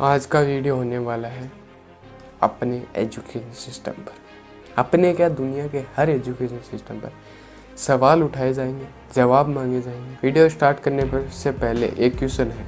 आज 0.00 0.26
का 0.26 0.40
वीडियो 0.40 0.76
होने 0.76 0.98
वाला 0.98 1.28
है 1.28 1.50
अपने 2.42 2.82
एजुकेशन 2.96 3.50
सिस्टम 3.52 3.92
पर। 3.92 4.14
अपने 4.78 5.12
क्या 5.12 5.28
दुनिया 5.28 5.66
के 5.66 5.78
हर 5.96 6.10
एजुकेशन 6.10 6.58
सिस्टम 6.70 6.94
पर 6.94 7.12
सवाल 7.76 8.22
उठाए 8.22 8.52
जाएँगे, 8.52 8.86
जवाब 9.14 9.48
मांगे 9.48 9.80
जाएँगे। 9.80 10.14
वीडियो 10.22 10.48
स्टार्ट 10.48 10.80
करने 10.80 11.04
पर 11.04 11.28
से 11.28 11.50
पहले 11.50 11.86
एक 11.86 12.18
क्वेश्चन 12.18 12.46
है। 12.46 12.66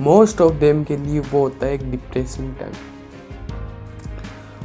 मोस्ट 0.00 0.40
ऑफ़ 0.40 0.54
देम 0.54 0.84
के 0.84 0.96
लिए 0.96 1.20
वो 1.20 1.40
होता 1.40 1.66
है 1.66 1.74
एक 1.74 1.90
डिप्रेसिंग 1.90 2.54
टाइम 2.56 2.72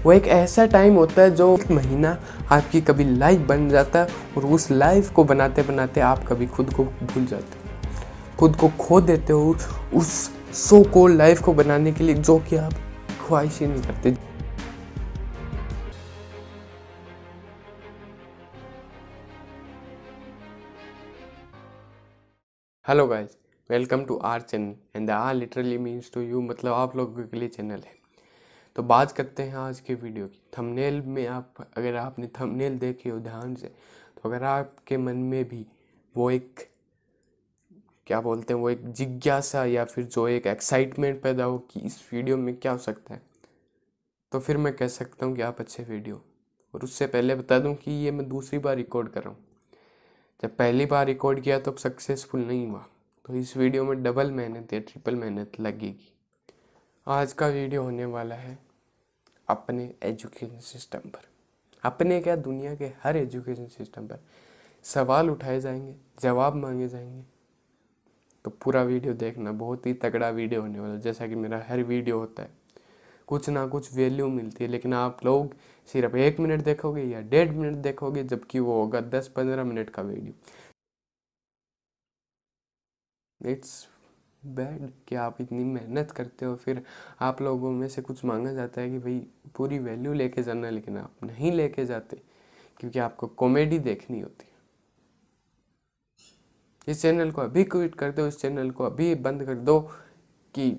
वो 0.04 0.14
एक 0.14 0.28
ऐसा 0.28 0.66
टाइम 0.66 0.96
होता 0.96 1.22
है 1.22 1.36
जो 1.36 1.58
एक 1.58 1.72
महीना 1.72 2.18
आपकी 2.52 2.82
कभी 2.82 3.04
लाइफ 3.04 3.40
बन 3.40 3.70
जाता 3.70 4.00
है 4.00 4.08
और 4.38 4.46
उस 4.46 4.72
लाइफ 4.72 5.12
को 5.14 5.24
बनाते 5.24 5.62
बनाते 5.62 6.02
आप 6.02 6.28
कभी 6.28 6.48
खुद 6.48 6.74
को 6.74 6.84
भूल 6.84 7.26
जाते 7.26 7.58
हो। 7.60 7.90
खुद 8.40 8.56
को 8.56 8.70
खो 8.70 9.02
देते 9.02 9.34
हो 9.34 9.56
उस 9.94 10.35
सो 10.56 10.82
को 10.84 11.06
लाइफ 11.08 11.42
को 11.44 11.54
बनाने 11.54 11.92
के 11.92 12.04
लिए, 12.04 12.16
जो 12.16 12.38
कि 12.40 12.56
आप 12.56 12.74
ख्वाहिश 13.22 13.60
ही 13.60 13.68
नहीं 13.68 13.82
करते। 13.82 14.10
Hello 22.86 23.08
guys 23.08 23.38
welcome 23.70 24.04
to 24.06 24.18
R 24.18 24.42
channel 24.42 24.76
and 24.96 25.08
the 25.08 25.12
R 25.12 25.34
literally 25.36 25.78
means 25.78 26.12
to 26.14 26.22
you 26.22 26.42
मतलब 26.42 26.74
आप 26.74 26.96
लोगों 26.98 27.24
के 27.24 27.38
लिए 27.38 27.48
चैनल 27.50 27.82
है। 27.86 27.94
तो 28.76 28.84
बात 28.84 29.12
करते 29.12 29.44
हैं 29.44 29.56
आज 29.58 29.80
के 29.80 29.94
वीडियो 29.96 30.28
की। 30.28 30.42
थंबनेल 30.58 31.02
में 31.02 31.26
आप, 31.28 31.54
अगर 31.78 31.96
आपने 31.96 32.28
थंबनेल 32.40 32.78
देखी 32.80 33.10
हो 33.10 33.20
ध्यान 33.20 33.56
से 33.56 33.68
तो 33.68 34.30
अगर 34.30 34.44
आपके 34.46 34.98
मन 34.98 35.18
में 35.26 35.44
भी 35.50 35.66
वो 36.16 36.30
एक 36.32 36.68
क्या 38.08 38.22
बोलते 38.22 38.54
हैं 38.54 38.62
वो 38.62 38.70
एक 38.70 38.92
जिज्ञासा 38.92 39.66
या 39.66 39.86
फिर 39.86 40.04
जो 40.04 40.28
एक 40.28 40.48
एक्साइटमेंट 40.48 41.22
पैदा 41.22 41.44
हो 41.44 41.58
कि 41.58 41.80
इस 41.80 42.10
वीडियो 42.14 42.38
में 42.38 42.56
क्या 42.56 42.72
हो 42.72 42.78
सकता 42.78 43.14
है? 43.14 43.22
तो 44.32 44.40
फिर 44.40 44.58
मैं 44.58 44.76
कह 44.76 44.88
सकता 44.88 45.26
हूँ 45.26 45.36
कि 45.36 45.42
आप 45.42 45.60
अच्छे 45.60 45.84
वीडियो 45.84 46.22
और 46.74 46.84
उससे 46.84 47.08
पहले 47.08 47.36
बता 47.36 47.60
दूँ 47.60 47.76
कि 47.76 47.92
ये 47.92 48.12
मैं 48.12 48.30
दूसरी 48.30 48.60
बार 48.60 48.76
रिकॉर्ड 48.76 49.10
कर 49.10 49.24
रहा 49.24 49.30
हूँ। 49.30 49.46
जब 50.44 50.56
पहली 50.56 50.86
बार 50.86 51.06
रिकॉर्ड 51.06 51.42
किया 51.42 51.60
तो 51.60 51.76
सक्सेसफुल 51.78 52.42
नहीं 52.42 52.68
हुआ। 52.68 52.86
तो 53.26 53.36
इस 53.36 53.58
वीडियो 53.58 53.84
में 53.84 54.04
डबल 54.04 54.32
मेहनत 54.32 54.74
या 54.74 54.80
ट्रिपल 54.80 55.16
मेहनत 55.16 55.60
लगेगी। 55.60 56.14
आज 57.08 57.34
का 57.34 57.48
वीडियो 57.48 57.84
होने 57.84 58.06
वाला 58.06 58.36
है 58.36 58.58
अपने 59.48 59.94
एजुकेशन 60.04 60.60
सिस्टम 60.60 61.00
पर। 61.00 61.28
अपने 61.84 62.22
क्या? 62.22 62.36
दुनिया 62.36 62.76
के 62.76 62.92
हर 63.04 63.18
एजुकेशन 63.18 63.68
सिस्टम 63.68 64.08
पर। 64.08 64.20
सवाल 64.84 65.30
उठाए 65.30 65.60
जाएँगे, 65.60 65.96
जवाब 66.20 66.56
मांगे 66.56 66.88
जाएँगे। 66.88 67.35
तो 68.46 68.52
पूरा 68.64 68.82
वीडियो 68.84 69.14
देखना, 69.14 69.52
बहुत 69.52 69.86
ही 69.86 69.94
तगड़ा 69.94 70.30
वीडियो 70.30 70.62
होने 70.62 70.80
वाला 70.80 70.96
जैसा 70.96 71.28
कि 71.28 71.36
मेरा 71.36 71.64
हर 71.70 71.84
वीडियो 71.84 72.20
होता 72.20 72.44
है। 72.44 72.50
कुछ 73.28 73.50
ना 73.50 73.66
कुछ 73.68 73.94
वैल्यू 73.96 74.28
मिलती 74.30 74.64
है, 74.64 74.70
लेकिन 74.70 74.94
आप 74.94 75.26
लोग 75.26 75.54
सिर्फ़ 75.90 76.16
एक 76.18 76.40
मिनट 76.40 76.64
देखोगे 76.64 77.04
या 77.04 77.22
डेढ़ 77.22 77.52
मिनट 77.52 77.78
देखोगे, 77.78 78.24
जबकि 78.24 78.60
वो 78.60 78.80
होगा 78.82 79.02
दस 79.02 79.28
पंद्रह 79.28 79.64
मिनट 79.64 79.90
का 79.90 80.02
वीडियो। 80.02 80.34
इट्स 83.42 83.88
बैड 84.46 84.92
कि 85.08 85.16
आप 85.16 85.38
इतनी 85.42 85.64
मेहनत 85.64 86.12
करते 86.12 86.46
हो, 86.46 86.56
फिर 86.56 86.84
आप 87.22 87.42
लोगों 87.42 87.72
में 87.72 87.88
से 87.88 88.02
कुछ 88.02 88.24
मांगा 88.26 88.54
जाता 88.54 88.82
है 88.82 88.90
कि 88.90 89.00
भाई, 89.00 89.20
पूरी 89.56 89.80
वैल्यू 89.80 90.14
लेके 90.14 90.44
जाना, 90.44 90.70
लेकिन 90.70 90.98
आप 90.98 91.24
नहीं 91.24 91.52
लेके 91.52 91.86
जाते, 91.86 92.22
क्योंकि 92.80 93.00
आपको 93.00 93.28
कॉमेडी 93.28 93.80
देखनी 93.80 94.20
होती 94.20 94.46
है। 94.46 94.54
इस 96.88 97.02
चैनल 97.02 97.32
को 97.32 97.42
अभी 97.42 97.64
क्विट 97.64 97.96
कर 97.96 98.12
दो, 98.12 98.28
इस 98.28 98.40
चैनल 98.40 98.72
को 98.72 98.84
अभी 98.84 99.14
बंद 99.16 99.46
कर 99.46 99.56
दो 99.56 99.80
कि 100.54 100.70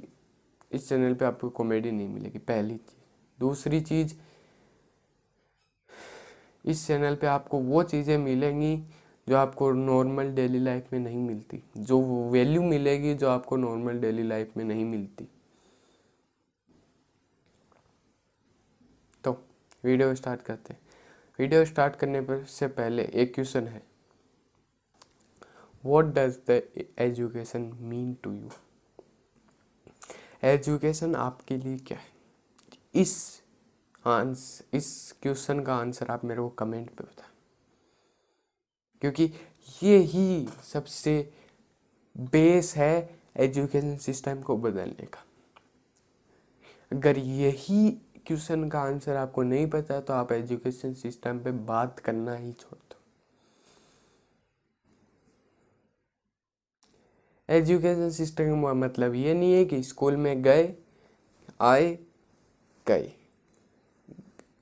इस 0.72 0.88
चैनल 0.88 1.14
पे 1.14 1.24
आपको 1.24 1.48
कॉमेडी 1.48 1.90
नहीं 1.90 2.08
मिलेगी, 2.08 2.38
पहली 2.38 2.76
चीज़। 2.76 2.94
दूसरी 3.38 3.80
चीज़, 3.80 4.14
इस 6.64 6.86
चैनल 6.86 7.14
पे 7.14 7.27
आपको 7.27 7.58
वो 7.58 7.82
चीज़ें 7.82 8.16
मिलेंगी 8.18 8.77
जो 9.27 9.36
आपको 9.36 9.70
नॉर्मल 9.72 10.30
डेली 10.34 10.58
लाइफ 10.58 10.92
में 10.92 10.98
नहीं 11.00 11.18
मिलती, 11.18 11.62
जो 11.77 12.00
वैल्यू 12.30 12.62
मिलेगी 12.62 13.14
जो 13.14 13.28
आपको 13.28 13.56
नॉर्मल 13.56 13.98
डेली 14.00 14.22
लाइफ 14.22 14.56
में 14.56 14.64
नहीं 14.64 14.84
मिलती। 14.84 15.28
तो 19.24 19.33
वीडियो 19.84 20.14
स्टार्ट 20.14 20.42
करते 20.42 20.74
हैं। 20.74 20.80
वीडियो 21.39 21.64
स्टार्ट 21.64 21.96
करने 21.96 22.20
पर 22.20 22.45
से 22.45 22.68
पहले 22.68 23.05
एक 23.05 23.34
क्वेश्चन 23.34 23.68
है। 23.68 23.83
What 25.86 26.05
does 26.14 26.39
the 26.51 26.61
education 26.98 27.70
mean 27.80 28.14
to 28.23 28.33
you 28.33 28.51
education 30.45 31.14
आपके 31.17 31.57
लिए 31.57 31.79
क्या 31.79 31.98
है? 31.98 32.14
इस 32.95 33.42
आंस 34.07 34.63
इस 34.75 35.13
क्वेश्चन 35.23 35.63
का 35.64 35.75
आंसर 35.75 36.11
आप 36.11 36.25
मेरे 36.25 36.41
को 36.41 36.48
कमेंट 36.48 36.91
पे 36.91 37.05
बताएँ। 37.05 37.30
क्योंकि 39.02 39.25
ये 39.83 39.96
ही 39.98 40.48
सबसे 40.64 41.33
बेस 42.17 42.75
है 42.77 43.19
एजुकेशन 43.36 43.96
सिस्टम 43.98 44.42
को 44.42 44.57
बदलने 44.57 45.07
का। 45.07 45.25
अगर 46.92 47.19
यही 47.19 47.91
क्वेश्चन 48.27 48.69
का 48.69 48.80
आंसर 48.80 49.17
आपको 49.17 49.42
नहीं 49.42 49.67
पता 49.70 50.01
तो 50.01 50.13
आप 50.13 50.33
एजुकेशन 50.33 50.95
सिस्टम 50.95 51.39
पे 51.39 51.52
बात 51.67 51.98
करना 51.98 52.35
ही 52.35 52.52
छोड़ 52.52 52.79
दो 52.80 52.96
एजुकेशन 57.48 58.11
सिस्टम 58.11 58.62
का 58.62 58.74
मतलब 58.74 59.14
ये 59.14 59.34
नहीं 59.34 59.55
है 59.55 59.64
कि 59.64 59.83
स्कूल 59.83 60.17
में 60.17 60.42
गए, 60.42 60.74
आए, 61.61 61.98
गए। 62.89 63.12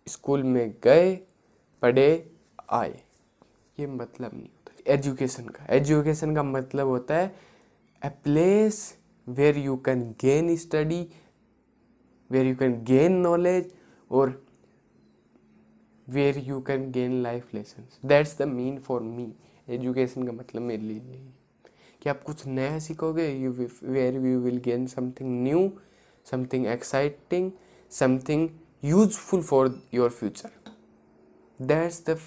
स्कूल 0.06 0.42
में 0.42 0.74
गए, 0.84 1.16
पढ़े, 1.82 2.32
आए। 2.70 3.00
ये 3.80 3.86
मतलब 3.86 4.30
नहीं 4.34 4.42
होता। 4.42 4.92
एजुकेशन 4.92 5.44
का। 5.44 5.66
एजुकेशन 5.74 6.34
का 6.34 6.42
मतलब 6.42 6.86
होता 6.86 7.16
है 7.16 7.34
a 8.04 8.08
place 8.08 8.98
where 9.28 9.58
you 9.58 9.76
can 9.76 10.10
gain 10.20 10.56
study 10.56 11.08
where 12.30 12.46
you 12.46 12.56
can 12.56 12.84
gain 12.84 13.12
knowledge 13.12 13.74
और 14.10 14.46
where 16.08 16.38
you 16.38 16.60
can 16.60 16.90
gain 16.92 17.22
life 17.22 17.54
lesson 17.54 18.08
that's 18.08 18.38
the 18.38 18.42
mean 18.42 18.78
for 18.78 19.02
me 19.02 19.32
education 19.68 20.26
का 20.26 20.32
मतलब 20.32 20.62
मेरे 20.62 20.82
लिए 20.82 21.00
यही 21.00 21.33
कि 22.04 22.10
आप 22.10 22.22
कुछ 22.22 22.46
नया 22.46 22.78
सीखोगे 22.78 23.28
you 23.28 23.50
where 23.82 24.14
you 24.14 24.40
will 24.40 24.58
gain 24.58 24.86
something 24.86 25.42
new 25.42 25.70
something 26.30 26.66
exciting 26.66 27.50
something 27.90 28.48
useful 28.84 29.42
for 29.42 29.82
your 29.94 30.10
future 30.10 30.50
that's 31.60 32.04
the 32.10 32.18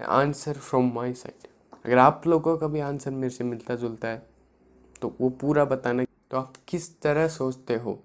answer 0.00 0.58
from 0.58 0.92
my 0.94 1.14
side 1.14 1.48
अगर 1.84 1.98
आप 1.98 2.26
लोगों 2.26 2.56
का 2.58 2.66
भी 2.66 2.80
आंसर 2.80 3.10
मेरे 3.10 3.30
से 3.30 3.44
मिलता 3.44 3.74
जुलता 3.74 4.08
है 4.08 4.26
तो 5.02 5.14
वो 5.20 5.28
पूरा 5.30 5.64
बताना 5.64 6.04
तो 6.30 6.36
आप 6.36 6.52
किस 6.68 7.00
तरह 7.00 7.28
सोचते 7.28 7.76
हो 7.76 7.98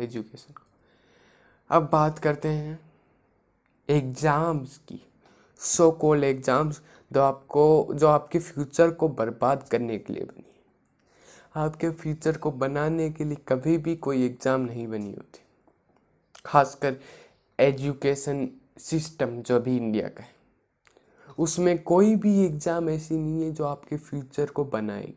एजुकेशन 0.00 0.54
अब 1.70 1.88
बात 1.92 2.18
करते 2.18 2.48
हैं 2.48 2.78
एग्ज़ाम्स 3.88 4.78
की। 4.78 5.00
सो 5.60 5.90
कॉल्ड 5.90 6.24
एग्ज़ाम्स 6.24 6.80
जो 7.10 7.22
आपको, 7.22 7.94
जो 7.94 8.06
आपके 8.08 8.38
फ्यूचर 8.38 8.90
को 8.90 9.08
बर्बाद 9.10 9.68
करने 9.70 9.98
के 9.98 10.12
लिए 10.12 10.24
बनी 10.24 10.44
आपके 11.56 11.90
फ्यूचर 11.90 12.36
को 12.36 12.50
बनाने 12.52 13.10
के 13.10 13.24
लिए 13.24 13.36
कभी 13.48 13.76
भी 13.78 13.94
कोई 13.96 14.24
एग्ज़ाम 14.24 14.60
नहीं 14.60 14.86
बनी 14.88 15.10
होती। 15.10 15.40
खासकर 16.46 16.96
एजुकेशन 17.58 18.48
सिस्टम 18.80 19.40
जो 19.42 19.56
अभी 19.56 19.76
इंडिया 19.76 20.08
का 20.08 20.22
है। 20.22 20.36
उसमें 21.38 21.82
कोई 21.82 22.14
भी 22.16 22.38
एग्ज़ाम 22.44 22.90
ऐसी 22.90 23.16
नहीं 23.16 23.42
है 23.42 23.50
जो 23.52 23.64
आपके 23.64 23.96
फ्यूचर 23.96 24.46
को 24.46 24.64
बनाएगी। 24.66 25.14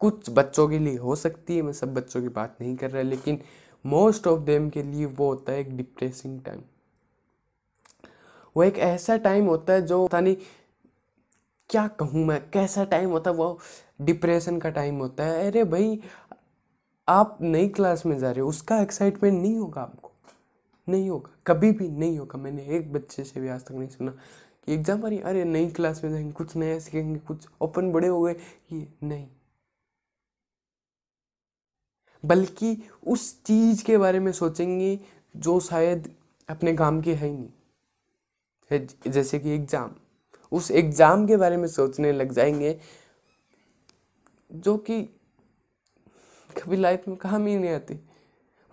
कुछ 0.00 0.30
बच्चों 0.30 0.68
के 0.68 0.78
लिए 0.78 0.96
हो 0.96 1.16
सकती 1.16 1.56
है, 1.56 1.62
मैं 1.62 1.72
सब 1.72 1.94
बच्चों 1.94 2.22
की 2.22 2.28
बात 2.30 2.56
नहीं 2.60 2.76
कर 2.76 2.90
रहा, 2.90 3.02
लेकिन 3.02 3.40
मोस्ट 3.84 4.26
ऑफ़ 4.26 4.40
देम 4.40 4.68
के 4.70 4.82
लिए 4.82 5.06
वो 5.06 5.28
होता 5.28 5.52
है 5.52 5.60
एक 5.60 5.76
डिप्रेसिंग 5.76 6.40
टाइम 6.42 6.60
वो 8.56 8.62
एक 8.62 8.78
ऐसा 8.78 9.16
टाइम 9.18 9.46
होता 9.46 9.72
है 9.72 9.86
जो 9.86 10.06
पता 10.06 10.20
नहीं 10.20 10.36
क्या 11.70 11.86
कहूँ 11.88 12.24
मैं, 12.26 12.40
कैसा 12.50 12.84
टाइम 12.84 13.10
होता 13.10 13.30
है, 13.30 13.36
वो 13.36 13.58
डिप्रेशन 14.02 14.58
का 14.58 14.70
टाइम 14.70 14.98
होता 14.98 15.24
है। 15.24 15.46
अरे 15.46 15.64
भाई, 15.64 15.98
आप 17.08 17.38
नई 17.40 17.68
क्लास 17.68 18.04
में 18.06 18.18
जा 18.18 18.30
रहे 18.30 18.40
हो, 18.40 18.48
उसका 18.48 18.80
एक्साइटमेंट 18.80 19.40
नहीं 19.42 19.56
होगा 19.56 19.80
आपको, 19.82 20.10
नहीं 20.88 21.08
होगा, 21.10 21.30
कभी 21.46 21.70
भी 21.72 21.88
नहीं 21.88 22.18
होगा। 22.18 22.38
मैंने 22.38 22.64
एक 22.76 22.92
बच्चे 22.92 23.24
से 23.24 23.40
भी 23.40 23.48
आज 23.48 23.64
तक 23.64 23.72
नहीं 23.72 23.88
सुना 23.88 24.10
कि 24.66 24.74
एग्ज़ाम 24.74 25.04
आ 25.04 25.08
रही 25.08 25.18
अरे 25.20 25.44
नई 25.44 25.70
क्लास 25.70 26.04
में 26.04 26.10
जाएँगे, 26.10 26.32
कुछ 26.32 26.56
नया 26.56 26.78
सीखेंगे, 26.78 27.18
कुछ 27.18 27.46
ओपन 27.60 27.92
बड़े 27.92 28.08
हो 28.08 28.22
गए, 28.22 28.36
ये 28.72 28.86
नहीं। 29.02 29.26
बल्कि 32.24 32.76
उस 33.06 33.42
चीज़ 33.44 33.84
के 33.84 33.98
बारे 33.98 34.20
में 34.20 34.32
सोचेंगे 34.32 34.98
जो 35.36 35.58
शायद 35.60 36.08
अपने 36.48 36.74
काम 36.74 37.00
की 37.00 37.14
है 37.14 37.26
ही 37.26 37.32
नहीं। 37.32 37.50
है, 38.70 38.86
जैसे 39.08 39.38
कि 39.38 39.50
एग्ज़ाम। 39.50 39.94
उस 40.52 40.70
एग्ज़ाम 40.70 41.26
के 41.26 41.36
बारे 41.36 41.56
में 41.56 41.66
सोचने 41.68 42.12
लग 42.12 42.32
जाएँगे, 42.32 42.78
जो 44.50 44.76
कि 44.78 45.02
कभी 46.56 46.76
लाइफ 46.76 47.08
में 47.08 47.16
काम 47.16 47.46
ही 47.46 47.56
नहीं 47.56 47.70
आती। 47.70 47.98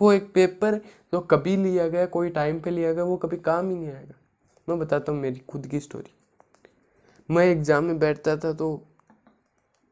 वो 0.02 0.12
एक 0.14 0.32
पेपर 0.34 0.76
जो 1.14 1.20
कभी 1.22 1.56
लिया 1.58 1.88
गया, 1.88 2.06
कोई 2.06 2.30
टाइम 2.30 2.60
पे 2.60 2.72
लिया 2.72 2.94
गया, 2.94 3.04
वो 3.04 3.18
कभी 3.18 3.38
काम 3.38 3.70
ही 3.70 3.76
नहीं 3.76 3.90
आएगा। 3.90 4.16
मैं 4.68 4.80
बताता 4.80 5.12
हूँ 5.12 5.20
मेरी 5.20 5.42
खुद 5.50 5.68
की 5.68 5.80
स्टोरी 5.80 6.14
मैं 7.30 7.46
एग्ज़ाम 7.46 7.84
में 7.84 8.00
बैठता 8.00 8.36
था 8.38 8.52
तो 8.54 8.68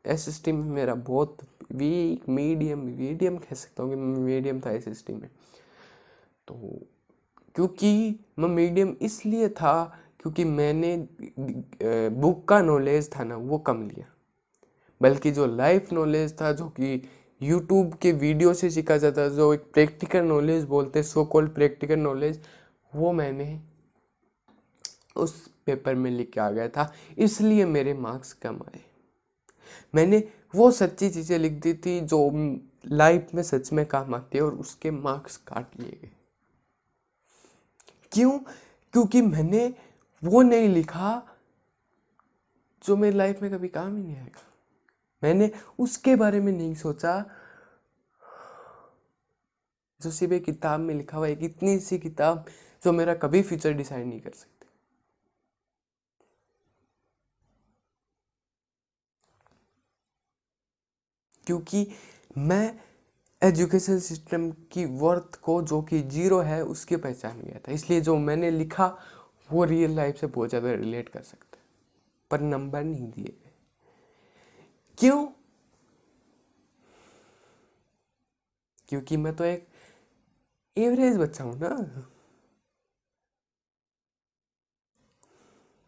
एस 0.05 0.27
एस 0.27 0.43
टी 0.43 0.51
में 0.51 0.63
मेरा 0.65 0.93
बहुत 0.95 1.37
वीक 1.71 2.27
मीडियम 2.29 2.79
मीडियम 2.79 3.37
कह 3.37 3.55
सकता 3.55 3.83
हूँ 3.83 3.91
कि 3.91 3.95
मीडियम 3.95 4.59
था 4.61 4.71
एस 4.71 4.87
एस 4.87 5.03
टी 5.07 5.13
में। 5.13 5.29
तो 6.47 6.55
क्योंकि 7.57 8.19
मैं 8.39 8.47
मीडियम 8.49 8.95
इसलिए 9.01 9.47
था 9.49 9.83
क्योंकि 10.19 10.43
मैंने 10.45 10.95
बुक 12.11 12.47
का 12.47 12.61
नॉलेज 12.61 13.09
था 13.09 13.23
ना, 13.23 13.35
वो 13.35 13.57
कम 13.59 13.81
लिया। 13.83 14.05
बल्कि 15.01 15.31
जो 15.31 15.45
लाइफ 15.45 15.91
नॉलेज 15.93 16.33
था, 16.41 16.51
जो 16.51 16.67
कि 16.69 17.01
यूट्यूब 17.41 17.93
के 18.01 18.11
वीडियो 18.13 18.53
से 18.53 18.69
सीखा 18.69 18.97
जाता 18.97 19.27
जो 19.29 19.53
एक 19.53 19.63
प्रैक्टिकल 19.73 20.23
नॉलेज 20.23 20.63
बोलते 20.65 21.03
सो 21.03 21.23
कॉल्ड 21.25 21.53
प्रैक्टिकल 21.53 21.99
नॉलेज 21.99 22.39
वो 22.93 23.11
मैंने 23.13 23.59
उस 25.15 25.35
पेपर 25.65 25.95
में 25.95 26.09
लिख 26.11 26.29
के 26.33 26.39
आ 26.39 26.49
गया 26.51 26.67
था। 26.67 26.91
इसलिए 27.17 27.65
मेरे 27.65 27.93
मार्क्स 27.95 28.33
कम 28.33 28.59
आए। 28.67 28.81
मैंने 29.93 30.23
वो 30.55 30.69
सच्ची 30.71 31.09
चीज़ें 31.09 31.37
लिख 31.39 31.53
दी 31.53 31.73
थी, 31.75 31.99
जो 32.01 32.59
लाइफ 32.85 33.33
में 33.35 33.43
सच 33.43 33.71
में 33.73 33.85
काम 33.85 34.15
आती 34.15 34.37
है 34.37 34.43
और 34.43 34.53
उसके 34.55 34.91
मार्क्स 34.91 35.37
काट 35.37 35.79
लिए 35.79 35.99
गए। 36.01 36.09
क्यों? 38.11 38.39
क्योंकि 38.93 39.21
मैंने 39.21 39.67
वो 40.23 40.41
नहीं 40.41 40.69
लिखा 40.69 41.37
जो 42.83 42.95
मेरी 42.97 43.17
लाइफ 43.17 43.41
में 43.41 43.51
कभी 43.51 43.67
काम 43.67 43.95
ही 43.97 44.03
नहीं 44.03 44.15
आएगा। 44.17 44.43
मैंने 45.23 45.51
उसके 45.79 46.15
बारे 46.15 46.39
में 46.39 46.51
नहीं 46.53 46.75
सोचा 46.75 47.19
जो 50.01 50.11
सिर्फ़ 50.11 50.33
एक 50.33 50.45
किताब 50.45 50.79
में 50.79 50.93
लिखा 50.95 51.17
हुआ 51.17 51.27
एक 51.27 51.43
इतनी 51.43 51.79
सी 51.79 51.97
किताब 51.99 52.45
जो 52.83 52.91
मेरा 52.91 53.13
कभी 53.15 53.41
फ्यूचर 53.43 53.73
डिसाइड 53.73 54.07
नहीं 54.07 54.21
कर 54.21 54.31
सकती। 54.31 54.67
क्योंकि 61.45 61.87
मैं 62.37 62.79
एजुकेशन 63.41 63.99
सिस्टम 63.99 64.49
की 64.71 64.85
वर्थ 64.85 65.35
को, 65.35 65.61
जो 65.61 65.81
कि 65.81 66.01
ज़ीरो 66.01 66.39
है, 66.39 66.63
उसकी 66.63 66.95
पहचान 66.95 67.41
गया 67.41 67.59
था। 67.59 67.71
इसलिए 67.71 68.01
जो 68.01 68.15
मैंने 68.17 68.51
लिखा, 68.51 68.87
वो 69.49 69.63
रियल 69.63 69.95
लाइफ 69.95 70.17
से 70.17 70.27
बहुत 70.27 70.49
ज़्यादा 70.49 70.71
रिलेट 70.71 71.09
कर 71.09 71.21
सकता 71.21 71.57
पर 72.31 72.41
नंबर 72.41 72.83
नहीं 72.83 73.07
दिए 73.11 73.25
गए। 73.25 73.51
क्यों? 74.97 75.25
क्योंकि 78.89 79.17
मैं 79.17 79.35
तो 79.35 79.43
एक 79.43 79.67
एवरेज 80.77 81.17
बच्चा 81.17 81.43
हूँ 81.43 81.57
ना। 81.59 81.69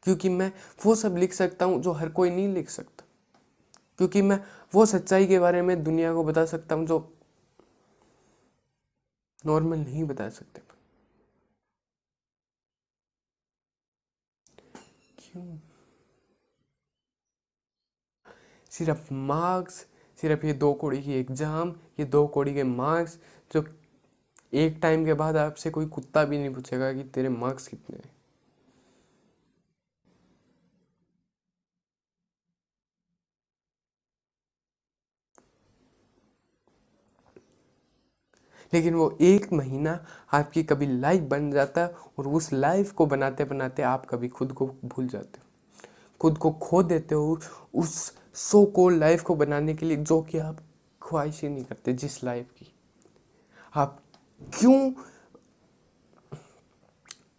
क्योंकि 0.05 0.29
मैं 0.29 0.51
वो 0.85 0.95
सब 0.95 1.17
लिख 1.17 1.33
सकता 1.33 1.65
हूँ, 1.65 1.81
जो 1.81 1.91
हर 1.91 2.09
कोई 2.09 2.29
नहीं 2.29 2.47
लिख 2.47 2.69
सकता। 2.69 3.05
क्योंकि 3.97 4.21
मैं 4.21 4.39
वो 4.73 4.85
सच्चाई 4.85 5.27
के 5.27 5.39
बारे 5.39 5.61
में 5.61 5.83
दुनिया 5.83 6.13
को 6.13 6.23
बता 6.23 6.45
सकता 6.45 6.75
हूँ, 6.75 6.85
जो 6.87 6.99
नॉर्मल 9.43 9.77
नहीं 9.77 10.03
बता 10.03 10.29
सकते 10.29 10.61
क्यों? 15.19 15.57
सिर्फ़ 18.71 19.13
मार्क्स 19.13 19.85
सिर्फ़ 20.17 20.45
ये 20.45 20.53
दो 20.55 20.73
कोड़ी 20.73 21.01
की 21.03 21.13
एग्ज़ाम 21.13 21.69
ये 21.99 22.05
दो 22.07 22.25
कोड़ी 22.27 22.53
के 22.53 22.63
मार्क्स 22.63 23.17
जो 23.51 23.63
एक 24.53 24.79
टाइम 24.81 25.05
के 25.05 25.13
बाद 25.13 25.37
आपसे 25.37 25.69
कोई 25.69 25.85
कुत्ता 25.87 26.23
भी 26.25 26.37
नहीं 26.37 26.53
पूछेगा 26.53 26.91
कि 26.93 27.03
तेरे 27.15 27.29
मार्क्स 27.29 27.67
कितने 27.67 27.97
हैं। 27.97 28.11
लेकिन 38.73 38.93
वो 38.93 39.17
एक 39.21 39.51
महीना 39.53 39.97
आपकी 40.33 40.63
कभी 40.63 40.87
लाइफ 40.89 41.21
बन 41.21 41.51
जाता 41.51 41.81
है 41.81 41.95
और 42.19 42.27
उस 42.27 42.51
लाइफ 42.53 42.91
को 42.91 43.05
बनाते 43.05 43.43
बनाते 43.43 43.83
आप 43.83 44.05
कभी 44.05 44.27
खुद 44.27 44.53
को 44.53 44.67
भूल 44.85 45.07
जाते 45.07 45.39
हो। 45.39 45.47
खुद 46.21 46.37
को 46.37 46.51
खो 46.51 46.81
देते 46.83 47.15
हो 47.15 47.39
उस 47.73 48.13
सो 48.35 48.65
कोल 48.65 48.99
लाइफ 48.99 49.21
को 49.21 49.35
बनाने 49.35 49.73
के 49.73 49.85
लिए 49.85 49.97
जो 49.97 50.21
कि 50.21 50.37
आप 50.37 50.59
ख्वाहिश 51.01 51.41
ही 51.41 51.49
नहीं 51.49 51.63
करते 51.65 51.93
जिस 51.93 52.23
लाइफ 52.23 52.51
की। 52.51 52.73
आप 53.75 54.01
क्यों 54.59 54.91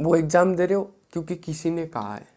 वो 0.01 0.15
एग्ज़ाम 0.17 0.55
दे 0.57 0.67
रहे 0.67 0.75
हो? 0.75 0.83
क्योंकि 1.13 1.35
किसी 1.37 1.71
ने 1.71 1.87
कहा 1.87 2.15
है। 2.15 2.29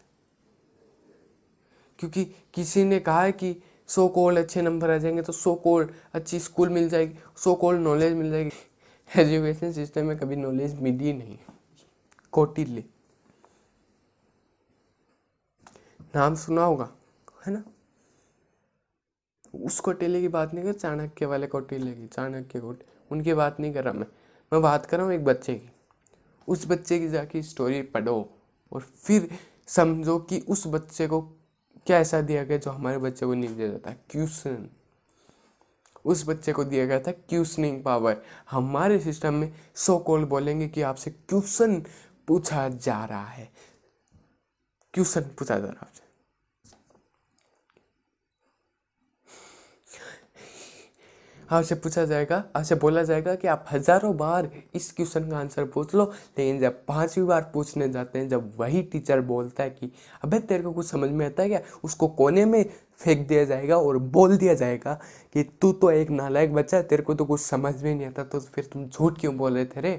क्योंकि 1.99 2.23
किसी 2.53 2.83
ने 2.83 2.99
कहा 2.99 3.21
है 3.21 3.31
कि 3.31 3.55
सो 3.89 4.07
कोल्ड 4.07 4.39
अच्छे 4.39 4.61
नंबर 4.61 4.91
आ 4.91 4.97
जाएँगे 4.97 5.21
तो 5.21 5.33
सो 5.33 5.53
कोल्ड 5.55 5.91
अच्छी 6.13 6.39
स्कूल 6.39 6.69
मिल 6.69 6.89
जाएगी 6.89 7.17
सो 7.37 7.53
कोल्ड 7.55 7.81
नॉलेज 7.81 8.13
मिल 8.13 8.31
जाएगी। 8.31 8.51
एजुकेशन 9.11 9.71
सिस्टम 9.71 10.05
में 10.05 10.17
कभी 10.17 10.35
नॉलेज 10.35 10.73
मिली 10.81 11.11
नहीं। 11.13 11.37
कोटिल्य। 12.31 12.83
नाम 16.15 16.35
सुना 16.35 16.63
होगा, 16.63 16.89
है 17.47 17.53
ना? 17.53 17.63
उस 19.55 19.79
कौटिल्य 19.79 20.21
की 20.21 20.27
बात 20.27 20.53
नहीं 20.53 20.65
कर, 20.65 20.73
चाणक्य 20.73 21.25
वाले 21.25 21.47
कौटिल्य 21.47 21.91
की, 21.93 22.07
चाणक्य 22.07 22.59
कोट। 22.59 22.83
उनकी 23.11 23.33
बात 23.33 23.59
नहीं 23.59 23.73
कर 23.73 23.83
रहा 23.83 23.93
मैं। 23.93 24.07
मैं 24.53 24.61
बात 24.61 24.85
कर 24.85 24.97
रहा 24.97 25.05
हूँ 25.05 25.13
एक 25.13 25.25
बच्चे 25.25 25.55
की। 25.55 25.69
उस 26.47 26.67
बच्चे 26.67 26.99
की 26.99 27.09
जाके 27.09 27.41
स्टोरी 27.43 27.81
पढ़ो 27.81 28.29
और 28.71 28.81
फिर 28.81 29.29
समझो 29.67 30.19
कि 30.19 30.39
उस 30.39 30.67
बच्चे 30.67 31.07
को 31.07 31.21
क्या 31.85 31.97
ऐसा 31.97 32.21
दिया 32.21 32.43
गया 32.43 32.57
जो 32.57 32.71
हमारे 32.71 32.97
बच्चे 32.97 33.25
को 33.25 33.33
नहीं 33.33 33.55
दिया 33.55 33.67
जाता 33.67 33.93
क्यूशन 34.09 34.69
उस 36.05 36.27
बच्चे 36.27 36.53
को 36.53 36.63
दिया 36.63 36.85
गया 36.85 36.99
था 36.99 37.11
क्यूशनिंग 37.11 37.83
पावर। 37.83 38.21
हमारे 38.51 38.99
सिस्टम 38.99 39.33
में 39.33 39.51
सो 39.75 39.97
कॉल 39.99 40.25
बोलेंगे 40.25 40.67
कि 40.67 40.81
आपसे 40.83 41.11
क्वेश्चन 41.11 41.81
पूछा 42.27 42.67
जा 42.69 43.03
रहा 43.05 43.25
है। 43.25 43.49
क्वेश्चन 44.93 45.21
पूछा 45.39 45.55
जा 45.55 45.61
रहा 45.61 45.71
है 45.71 45.77
आपसे। 45.81 46.01
पूछा 51.75 52.03
जाएगा, 52.05 52.43
आपसे 52.55 52.75
बोला 52.75 53.01
जाएगा 53.03 53.33
कि 53.35 53.47
आप 53.47 53.65
हज़ारों 53.71 54.15
बार 54.17 54.49
इस 54.75 54.91
क्वेश्चन 54.91 55.29
का 55.29 55.37
आंसर 55.37 55.65
पूछ 55.65 55.93
लो, 55.95 56.03
लेकिन 56.37 56.59
जब 56.59 56.85
पांचवी 56.85 57.23
बार 57.23 57.41
पूछने 57.53 57.89
जाते 57.89 58.19
हैं, 58.19 58.27
जब 58.29 58.51
वही 58.57 58.81
टीचर 58.83 59.21
बोलता 59.21 59.63
है 59.63 59.69
कि, 59.69 59.91
अबे 60.23 60.39
तेरे 60.39 60.63
को 60.63 60.71
कुछ 60.71 60.87
समझ 60.87 61.09
में 61.09 61.25
आता 61.25 61.43
है 61.43 61.49
क्या? 61.49 61.61
उसको 61.83 62.07
कोने 62.07 62.45
में 62.45 62.65
फेंक 63.03 63.27
दिया 63.27 63.43
जाएगा 63.45 63.77
और 63.77 63.97
बोल 64.15 64.37
दिया 64.37 64.53
जाएगा 64.53 64.93
कि 65.33 65.43
तू 65.61 65.71
तो 65.73 65.91
एक 65.91 66.09
नालायक 66.11 66.53
बच्चा 66.53 66.81
तेरे 66.81 67.03
को 67.03 67.13
तो 67.13 67.25
कुछ 67.25 67.41
समझ 67.41 67.73
में 67.83 67.93
नहीं 67.95 68.07
आता 68.07 68.23
तो 68.23 68.39
फिर 68.39 68.69
तुम 68.73 68.85
झूठ 68.85 69.19
क्यों 69.19 69.35
बोल 69.37 69.53
रहे 69.53 69.65
थे 69.65 69.81
रे? 69.81 69.95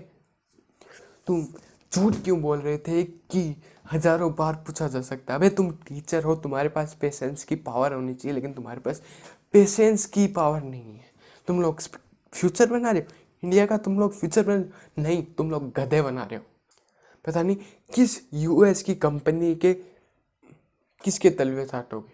तुम 1.26 1.46
झूठ 1.92 2.14
क्यों 2.25 2.40
बोल 2.42 2.58
रहे 2.58 2.78
थे 2.78 3.02
कि 3.02 3.54
हज़ारों 3.92 4.32
बार 4.34 4.54
पूछा 4.56 4.88
जा 4.88 5.00
सकता 5.00 5.32
है? 5.32 5.38
अबे, 5.38 5.49
तुम 5.49 5.70
टीचर 5.88 6.25
हो, 6.25 6.34
तुम्हारे 6.37 6.68
पास 6.68 6.96
पेशेंस 7.00 7.44
की 7.44 7.56
पावर 7.56 7.92
होनी 7.92 8.14
चाहिए, 8.14 8.34
लेकिन 8.34 8.52
तुम्हारे 8.52 8.80
पास 8.80 9.02
पेशेंस 9.52 10.06
की 10.06 10.26
पावर 10.28 10.62
नहीं 10.62 10.94
है। 10.94 11.04
तुम 11.49 11.61
लोग 11.62 11.80
फ्यूचर 12.32 12.70
बना 12.70 12.90
रहे 12.90 13.00
हो? 13.00 13.14
इंडिया 13.42 13.66
का 13.66 13.76
तुम 13.76 13.99
लोग 14.00 14.12
फ्यूचर 14.12 14.42
बन 14.42 14.64
नहीं, 14.99 15.23
तुम 15.23 15.50
लोग 15.50 15.70
गधे 15.73 16.02
बना 16.02 16.23
रहे 16.23 16.37
हो। 16.37 16.44
पता 17.25 17.42
नहीं 17.42 17.56
किस 17.94 18.20
यूएस 18.34 18.82
की 18.82 18.94
कंपनी 18.94 19.54
के 19.54 19.73
किसके 21.04 21.30
तलवे 21.30 21.64
साटोगे? 21.64 22.13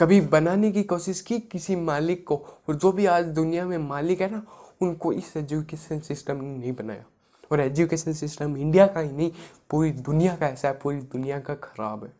कभी 0.00 0.20
बनाने 0.20 0.70
की 0.72 0.82
कोशिश 0.82 1.20
की 1.20 1.38
किसी 1.40 1.76
मालिक 1.76 2.24
को? 2.26 2.36
और 2.68 2.74
जो 2.74 2.92
भी 2.92 3.06
आज 3.06 3.24
दुनिया 3.24 3.64
में 3.66 3.78
मालिक 3.78 4.20
है 4.20 4.30
ना, 4.30 4.42
उनको 4.80 5.12
इस 5.12 5.36
एजुकेशन 5.36 6.00
सिस्टम 6.00 6.36
ने 6.36 6.56
नहीं 6.58 6.72
बनाया। 6.72 7.04
और 7.52 7.60
एजुकेशन 7.60 8.12
सिस्टम 8.12 8.56
इंडिया 8.56 8.86
का 8.86 9.00
ही 9.00 9.12
नहीं, 9.12 9.30
पूरी 9.70 9.90
दुनिया 9.90 10.36
का 10.36 10.46
ऐसा 10.46 10.68
है, 10.68 10.78
पूरी 10.78 10.96
दुनिया 10.96 11.40
का 11.40 11.54
खराब 11.54 12.04
है। 12.04 12.12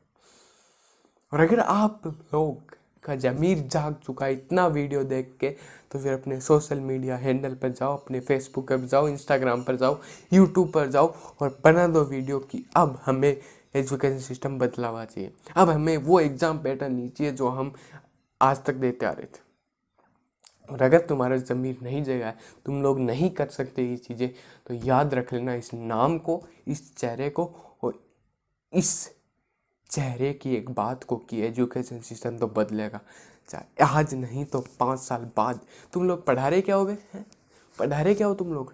और 1.33 1.41
अगर 1.41 1.61
आप 1.61 2.01
लोग 2.07 2.77
का 3.05 3.15
जमीर 3.17 3.59
जाग 3.67 3.95
चुका 4.05 4.27
है 4.27 4.33
इतना 4.33 4.67
वीडियो 4.67 5.05
देख 5.05 5.37
के 5.41 5.49
तो 5.93 5.99
फिर 5.99 6.13
अपने 6.13 6.41
सोशल 6.41 6.81
मीडिया 6.81 7.17
हैंडल 7.17 7.55
पर 7.55 7.69
जाओ, 7.69 7.97
अपने 7.97 8.21
फेसबुक 8.21 8.69
पर 8.69 8.81
जाओ, 8.81 9.09
इंस्टाग्राम 9.09 9.63
पर 9.63 9.77
जाओ, 9.77 9.99
यूट्यूब 10.33 10.71
पर 10.73 10.89
जाओ 10.89 11.15
और 11.41 11.59
बना 11.65 11.87
दो 11.87 12.05
वीडियो 12.05 12.39
कि। 12.41 12.65
अब 12.77 13.01
हमें 13.07 13.41
एजुकेशन 13.75 14.19
सिस्टम 14.19 14.59
बदलावा 14.59 15.05
चाहिए। 15.05 15.33
अब 15.57 15.71
हमें 15.71 15.97
वो 15.99 16.21
एग्ज़ाम 16.21 16.59
पैटर्न 16.59 16.93
नहीं 16.93 17.09
चाहिए 17.09 17.33
जो 17.33 17.49
हम 17.49 17.73
आज 18.41 18.65
तक 18.65 18.75
देते 18.75 19.07
आ 19.07 19.11
रहे 19.11 19.27
थे। 19.27 19.49
और 20.69 20.83
अगर 20.83 21.01
तुम्हारा 21.01 21.37
ज़मीर 21.37 21.79
नहीं 21.83 22.03
जगा 22.05 22.27
है, 22.27 22.37
तुम 22.67 22.83
लोग 22.83 22.99
नहीं 23.01 23.31
कर 23.31 23.49
सकते 23.49 23.83
ये 23.83 23.97
चीज़ें 23.97 24.29
तो 24.67 24.75
याद 24.87 25.15
रख 25.15 25.33
लेना 25.33 25.55
इस 25.55 25.73
नाम 25.75 26.19
को, 26.19 26.43
इस 26.69 26.95
चेहरे 26.97 27.31
को 27.31 27.45
और 27.83 27.99
इस 28.73 29.11
चेहरे 29.91 30.33
की 30.33 30.55
एक 30.57 30.71
बात 30.71 31.05
को 31.05 31.17
कि 31.17 31.41
एजुकेशन 31.43 32.01
सिस्टम 32.01 32.39
तो 32.39 32.47
बदलेगा। 32.49 33.01
चाहे 33.49 33.85
आज 33.85 34.15
नहीं 34.15 34.45
तो 34.45 34.61
पाँच 34.81 34.99
साल 34.99 35.25
बाद। 35.37 35.61
तुम 35.93 36.09
लोग 36.09 36.25
पढ़ा 36.27 36.49
रहे 36.49 36.61
क्या 36.61 36.77
हो 36.77 36.85
गए? 36.85 36.97
हैं? 37.15 37.25
पढ़ा 37.79 38.01
रहे 38.01 38.15
क्या 38.15 38.27
हो 38.27 38.35
तुम 38.35 38.53
लोग? 38.55 38.73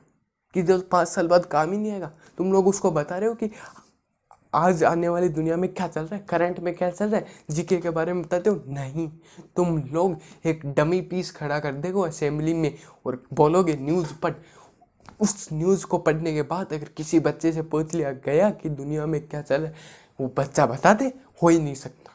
कि 0.55 0.63
जब 0.63 0.89
पाँच 0.89 1.09
साल 1.09 1.29
बाद 1.29 1.47
काम 1.47 1.73
ही 1.73 1.79
नहीं 1.79 1.93
आएगा? 1.93 2.13
तुम 2.39 2.53
लोग 2.53 2.69
उसको 2.69 2.91
बता 2.91 3.19
रहे 3.19 3.29
हो 3.29 3.35
कि 3.35 3.51
आज 4.55 4.85
आने 4.85 5.09
वाली 5.09 5.29
दुनिया 5.29 5.57
में 5.57 5.75
क्या 5.75 5.89
चल 5.89 6.01
रहा 6.01 6.17
है? 6.17 6.25
करंट 6.29 6.61
में 6.61 6.75
क्या 6.75 6.91
चल 6.91 7.09
रहा 7.09 7.21
है? 7.21 7.27
जीके 7.51 7.77
के 7.77 7.91
बारे 7.91 8.13
में 8.13 8.23
बताते 8.23 8.51
हो? 8.51 8.63
नहीं। 8.67 9.09
तुम 9.57 9.79
लोग 9.79 10.17
एक 10.47 10.67
डमी 10.67 11.01
पीस 11.01 11.31
खड़ा 11.37 11.59
कर 11.61 11.73
देगो 11.73 12.01
असेंबली 12.01 12.55
में 12.55 12.79
और 13.07 13.23
बोलोगे 13.33 13.77
न्यूज़ 13.77 14.15
पढ़। 14.15 14.35
उस 15.21 15.49
न्यूज़ 15.53 15.87
को 15.87 15.99
पढ़ने 15.99 16.35
के 16.35 16.43
बाद 16.43 16.73
अगर 16.73 16.89
किसी 16.89 17.21
बच्चे 17.21 17.53
से 17.53 17.63
पूछ 17.63 17.95
लिया 17.95 18.13
गया 18.13 18.51
कि 18.51 18.69
दुनिया 18.69 19.07
में 19.07 19.29
क्या 19.29 19.43
चल 19.43 19.57
रहा 19.57 19.67
है, 19.67 19.75
वो 20.21 20.33
बच्चा 20.39 20.67
बता 20.67 20.95
दे, 20.95 21.13
हो 21.43 21.49
ही 21.49 21.59
नहीं 21.59 21.75
सकता। 21.75 22.13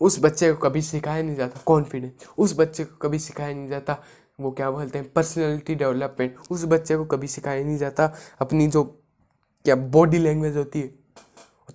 उस 0.00 0.18
बच्चे 0.20 0.52
को 0.52 0.58
कभी 0.58 0.82
सिखाया 0.82 1.22
नहीं 1.22 1.36
जाता 1.36 1.60
कॉन्फिडेंस 1.66 2.12
उस 2.38 2.58
बच्चे 2.58 2.84
को 2.84 2.96
कभी 2.96 3.18
सिखाया 3.18 3.54
नहीं 3.54 3.68
जाता, 3.68 3.96
वो 4.40 4.50
क्या 4.50 4.70
बोलते 4.70 4.98
हैं 4.98 5.12
पर्सनैलिटी 5.12 5.74
डेवलपमेंट 5.74 6.36
उस 6.50 6.64
बच्चे 6.64 6.96
को 6.96 7.04
कभी 7.04 7.28
सिखाया 7.28 7.64
नहीं 7.64 7.78
जाता, 7.78 8.12
अपनी 8.40 8.66
जो 8.66 8.97
क्या 9.64 9.74
बॉडी 9.76 10.18
लैंग्वेज 10.18 10.56
होती 10.56 10.80
है? 10.80 10.88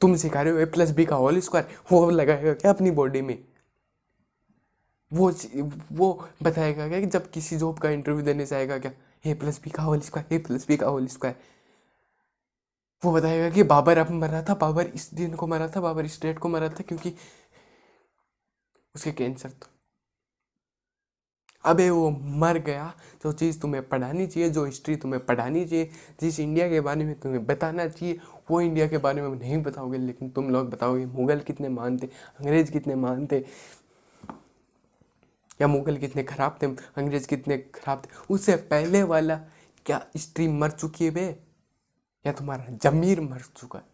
तुम 0.01 0.15
सिखा 0.15 0.41
रहे 0.41 0.53
हो 0.53 0.59
ए 0.59 0.65
प्लस 0.65 0.91
बी 0.91 1.05
का 1.05 1.15
होल 1.15 1.39
स्क्वायर 1.39 1.75
वो 1.91 2.09
लगाएगा 2.09 2.53
क्या 2.53 2.71
अपनी 2.71 2.91
बॉडी 2.91 3.21
में? 3.21 3.37
वो 5.11 5.31
वो 5.91 6.27
बताएगा 6.43 6.87
क्या 6.89 6.99
कि 6.99 7.05
जब 7.05 7.29
किसी 7.31 7.57
जॉब 7.57 7.79
का 7.79 7.89
इंटरव्यू 7.89 8.23
देने 8.25 8.45
जाएगा 8.45 8.77
क्या? 8.79 8.91
ए 9.25 9.33
प्लस 9.33 9.61
बी 9.63 9.69
का 9.69 9.83
whole 9.83 9.99
square 10.01 10.33
A 10.33 10.37
plus 10.37 10.67
B 10.67 10.77
का 10.77 10.87
होल 10.87 11.07
स्क्वायर 11.07 11.35
वो 13.03 13.11
बताएगा 13.11 13.49
कि 13.49 13.63
बाबर 13.63 13.97
अब 13.97 14.09
मरा 14.11 14.41
था, 14.43 14.53
बाबर 14.55 14.85
इस 14.85 15.09
दिन 15.13 15.33
को 15.35 15.47
मरा 15.47 15.67
था, 15.67 15.81
बाबर 15.81 16.05
इस 16.05 16.21
डेट 16.21 16.39
को 16.39 16.49
मरा 16.49 16.69
था 16.69 16.83
क्योंकि 16.83 17.13
उसके 18.95 19.11
कैंसर 19.11 19.49
था। 19.49 19.69
अबे 21.65 21.89
वो 21.89 22.09
मर 22.11 22.57
गया 22.57 22.93
जो 23.23 23.31
चीज़ 23.31 23.59
तुम्हें 23.59 23.87
पढ़ानी 23.89 24.27
चाहिए, 24.27 24.49
जो 24.49 24.65
हिस्ट्री 24.65 24.95
तुम्हें 24.95 25.25
पढ़ानी 25.25 25.65
चाहिए, 25.65 25.89
जिस 26.21 26.39
इंडिया 26.39 26.69
के 26.69 26.81
बारे 26.81 27.05
में 27.05 27.19
तुम्हें 27.19 27.45
बताना 27.45 27.87
चाहिए, 27.87 28.19
वो 28.51 28.61
इंडिया 28.61 28.87
के 28.87 28.97
बारे 28.97 29.21
में 29.21 29.39
नहीं 29.39 29.61
बताओगे, 29.63 29.97
लेकिन 29.97 30.29
तुम 30.29 30.49
लोग 30.49 30.69
बताओगे, 30.69 31.05
मुगल 31.05 31.39
कितने 31.39 31.69
महान 31.69 31.97
थे 31.97 32.07
अंग्रेज़ 32.07 32.71
कितने 32.71 32.95
महान 32.95 33.27
थे 33.31 33.39
या 35.61 35.67
मुगल 35.67 35.97
कितने 35.97 36.23
ख़राब 36.23 36.57
थे, 36.61 36.67
अंग्रेज़ 36.97 37.27
कितने 37.27 37.57
ख़राब 37.57 38.01
थे, 38.05 38.09
उससे 38.29 38.55
पहले 38.55 39.03
वाला 39.03 39.35
क्या 39.85 39.97
हिस्ट्री 39.97 40.47
मर 40.47 40.71
चुकी 40.71 41.05
है 41.05 41.11
बे? 41.11 41.25
या 42.25 42.31
तुम्हारा 42.31 42.77
जमीर 42.83 43.21
मर 43.21 43.41
चुका 43.57 43.79
है? 43.79 43.92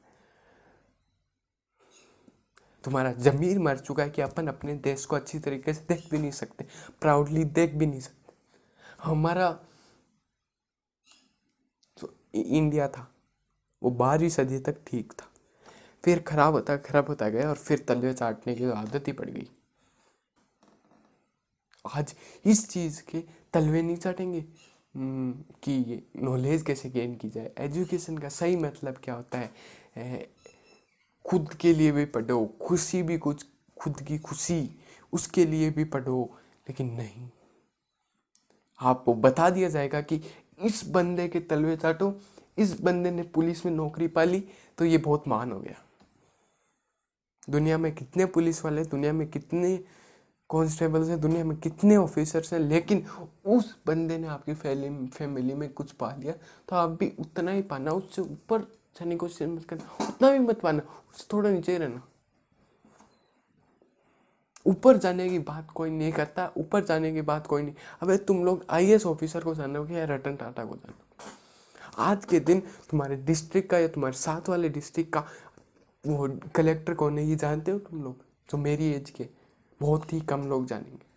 तुम्हारा 2.83 3.12
जमीर 3.13 3.59
मर 3.59 3.77
चुका 3.77 4.03
है 4.03 4.09
कि 4.09 4.21
अपन 4.21 4.48
अपने 4.48 4.74
देश 4.75 5.05
को 5.05 5.15
अच्छी 5.15 5.39
तरीके 5.39 5.74
से 5.74 5.86
देख 5.89 6.09
भी 6.12 6.17
नहीं 6.17 6.31
सकते 6.31 6.65
प्राउडली 7.01 7.43
देख 7.43 7.74
भी 7.74 7.86
नहीं 7.86 8.00
सकते। 8.00 8.33
हमारा 9.03 9.51
जो 11.98 12.13
इंडिया 12.36 12.88
था 12.88 13.07
वो 13.83 13.89
बारहवीं 13.91 14.29
सदी 14.29 14.59
तक 14.59 14.81
ठीक 14.88 15.12
था। 15.12 15.25
फिर 16.03 16.19
खराब 16.21 16.53
होता 16.53 16.77
खराब 16.77 17.07
होता 17.07 17.29
गया 17.29 17.50
और 17.50 17.55
फिर 17.55 17.79
तलवे 17.79 18.13
चाटने 18.13 18.55
की 18.55 18.65
आदत 18.65 19.07
ही 19.07 19.13
पड़ 19.13 19.29
गई। 19.29 19.50
आज 21.86 22.13
इस 22.45 22.69
चीज़ 22.69 23.01
के 23.01 23.24
तलवे 23.53 23.81
नहीं 23.81 23.98
चाटेंगे? 23.98 24.39
हम्म, 24.95 25.31
कि 25.63 26.07
नॉलेज 26.15 26.62
कैसे 26.62 26.89
गेन 26.89 27.15
की 27.15 27.29
जाए? 27.29 27.51
एजुकेशन 27.57 28.17
का 28.17 28.29
सही 28.29 28.55
मतलब 28.55 28.98
क्या 29.03 29.15
होता 29.15 29.38
है? 29.38 29.51
खुद 31.29 31.53
के 31.53 31.74
लिए 31.74 31.91
भी 31.91 32.05
पढ़ो, 32.05 32.45
खुशी 32.62 33.01
भी 33.03 33.17
कुछ, 33.17 33.45
खुद 33.77 34.01
की 34.01 34.17
खुशी 34.17 34.69
उसके 35.13 35.45
लिए 35.45 35.69
भी 35.69 35.83
पढ़ो, 35.86 36.24
लेकिन 36.69 36.88
नहीं। 36.93 37.29
आपको 38.79 39.13
बता 39.15 39.50
दिया 39.50 39.69
जाएगा 39.69 40.01
कि 40.01 40.21
इस 40.62 40.83
बंदे 40.89 41.27
के 41.27 41.39
तलवे 41.39 41.75
चाटो, 41.77 42.13
इस 42.57 42.79
बंदे 42.81 43.12
ने 43.12 43.24
पुलिस 43.25 43.65
में 43.65 43.71
नौकरी 43.74 44.07
पाली 44.07 44.43
तो 44.77 44.86
ये 44.86 44.98
बहुत 44.98 45.27
महान 45.27 45.51
हो 45.51 45.59
गया। 45.59 45.75
दुनिया 47.50 47.77
में 47.77 47.93
कितने 47.95 48.25
पुलिस 48.25 48.63
वाले, 48.65 48.83
दुनिया 48.86 49.13
में 49.13 49.27
कितने 49.29 49.77
कॉन्स्टेबल्स 50.50 51.09
हैं, 51.09 51.19
दुनिया 51.21 51.43
में 51.45 51.57
कितने 51.57 51.98
ऑफिसर्स 51.98 52.53
हैं, 52.53 52.59
लेकिन 52.59 53.05
उस 53.45 53.75
बंदे 53.88 54.17
ने 54.17 54.27
आपकी 54.27 54.53
फैमिली 54.53 55.07
फैमिली 55.07 55.53
में 55.53 55.71
कुछ 55.74 55.91
पा 55.91 56.12
लिया 56.15 56.33
तो 56.69 56.75
आप 56.75 56.98
भी 57.00 57.12
उतना 57.19 57.51
ही 57.51 57.62
पाना, 57.62 57.91
उससे 57.91 58.21
ऊपर 58.21 58.67
जाने 58.96 59.15
को 59.15 59.25
कोशिश 59.25 59.48
मत 59.48 59.63
करना। 59.63 60.05
उतना 60.08 60.31
भी 60.31 60.39
मत 60.39 60.60
पाना 60.60 60.81
उससे 61.12 61.27
थोड़ा 61.34 61.50
नीचे 61.50 61.72
ही 61.72 61.77
रहना। 61.77 62.01
ऊपर 64.67 64.98
जाने 64.98 65.29
की 65.29 65.39
बात 65.39 65.72
कोई 65.72 65.89
नहीं 65.89 66.12
करता, 66.12 66.51
ऊपर 66.58 66.84
जाने 66.84 67.13
की 67.13 67.22
बात 67.22 67.48
कोई 67.48 67.62
नहीं। 67.62 67.75
अबे, 68.01 68.17
तुम 68.17 68.46
लोग 68.46 68.65
आई 68.69 68.98
ऑफिसर 68.98 69.43
को 69.43 69.55
जानोगे 69.55 69.96
या 69.96 70.05
रतन 70.05 70.36
टाटा 70.36 70.65
को 70.65 70.75
जानो 70.75 70.93
आज 71.98 72.25
के 72.25 72.39
दिन 72.39 72.60
तुम्हारे 72.60 73.15
डिस्ट्रिक्ट 73.15 73.69
का 73.69 73.79
या 73.79 73.88
तुम्हारे 73.88 74.17
साथ 74.17 74.50
वाले 74.50 74.69
डिस्ट्रिक्ट 74.69 75.13
का, 75.13 75.25
वो 76.08 76.39
कलेक्टर 76.55 76.93
कौन 76.93 77.17
है, 77.17 77.25
ये 77.25 77.36
जानते 77.36 77.72
हो 77.72 77.79
तुम 77.79 78.03
लोग? 78.03 78.17
जो 78.51 78.58
मेरी 78.58 78.91
एज 78.91 79.10
के, 79.10 79.29
बहुत 79.81 80.13
ही 80.13 80.22
कम 80.22 80.48
लोग 80.48 80.65
जानेंगे। 80.65 81.08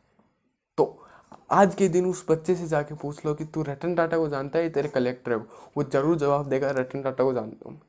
आज 1.50 1.74
के 1.74 1.88
दिन 1.88 2.06
उस 2.06 2.24
बच्चे 2.30 2.54
से 2.56 2.66
जाके 2.68 2.94
पूछ 2.94 3.24
लो 3.26 3.34
कि 3.34 3.44
तू 3.44 3.62
रतन 3.62 3.94
टाटा 3.94 4.18
को 4.18 4.28
जानता 4.28 4.58
है 4.58 4.70
तेरे 4.70 4.88
कलेक्टर 4.88 5.32
है 5.32 5.36
वो? 5.36 5.82
ज़रूर 5.82 6.16
जवाब 6.18 6.48
देगा, 6.48 6.70
रतन 6.70 7.02
टाटा 7.02 7.24
को 7.24 7.32
जानता 7.32 7.68
हूँ 7.70 7.80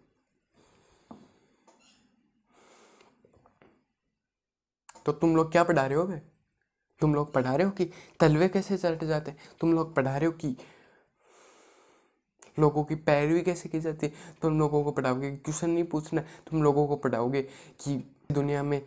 तो 5.05 5.11
तुम 5.11 5.35
लोग 5.35 5.51
क्या 5.51 5.63
पढ़ा 5.63 5.85
रहे 5.85 5.97
हो 5.97 6.05
भाई 6.07 6.19
तुम 7.01 7.15
लोग 7.15 7.33
पढ़ा 7.33 7.55
रहे 7.55 7.65
हो 7.65 7.71
कि 7.71 7.85
तलवे 8.19 8.47
कैसे 8.49 8.77
चलते 8.77 9.07
जाते 9.07 9.33
तुम 9.61 9.73
लोग 9.73 9.95
पढ़ा 9.95 10.15
रहे 10.17 10.25
हो 10.25 10.31
कि 10.31 10.55
लोगों 12.59 12.83
की 12.83 12.95
पैरवी 12.95 13.41
कैसे 13.41 13.69
की 13.69 13.79
जाती 13.79 14.07
है? 14.07 14.13
तुम 14.41 14.59
लोगों 14.59 14.83
को 14.83 14.91
पढ़ाओगे, 14.91 15.31
क्वेश्चन 15.35 15.69
नहीं 15.69 15.83
पूछना। 15.83 16.21
तुम 16.49 16.63
लोगों 16.63 16.87
को 16.87 16.95
पढ़ाओगे 16.95 17.41
कि 17.41 17.95
दुनिया 18.31 18.61
में 18.63 18.81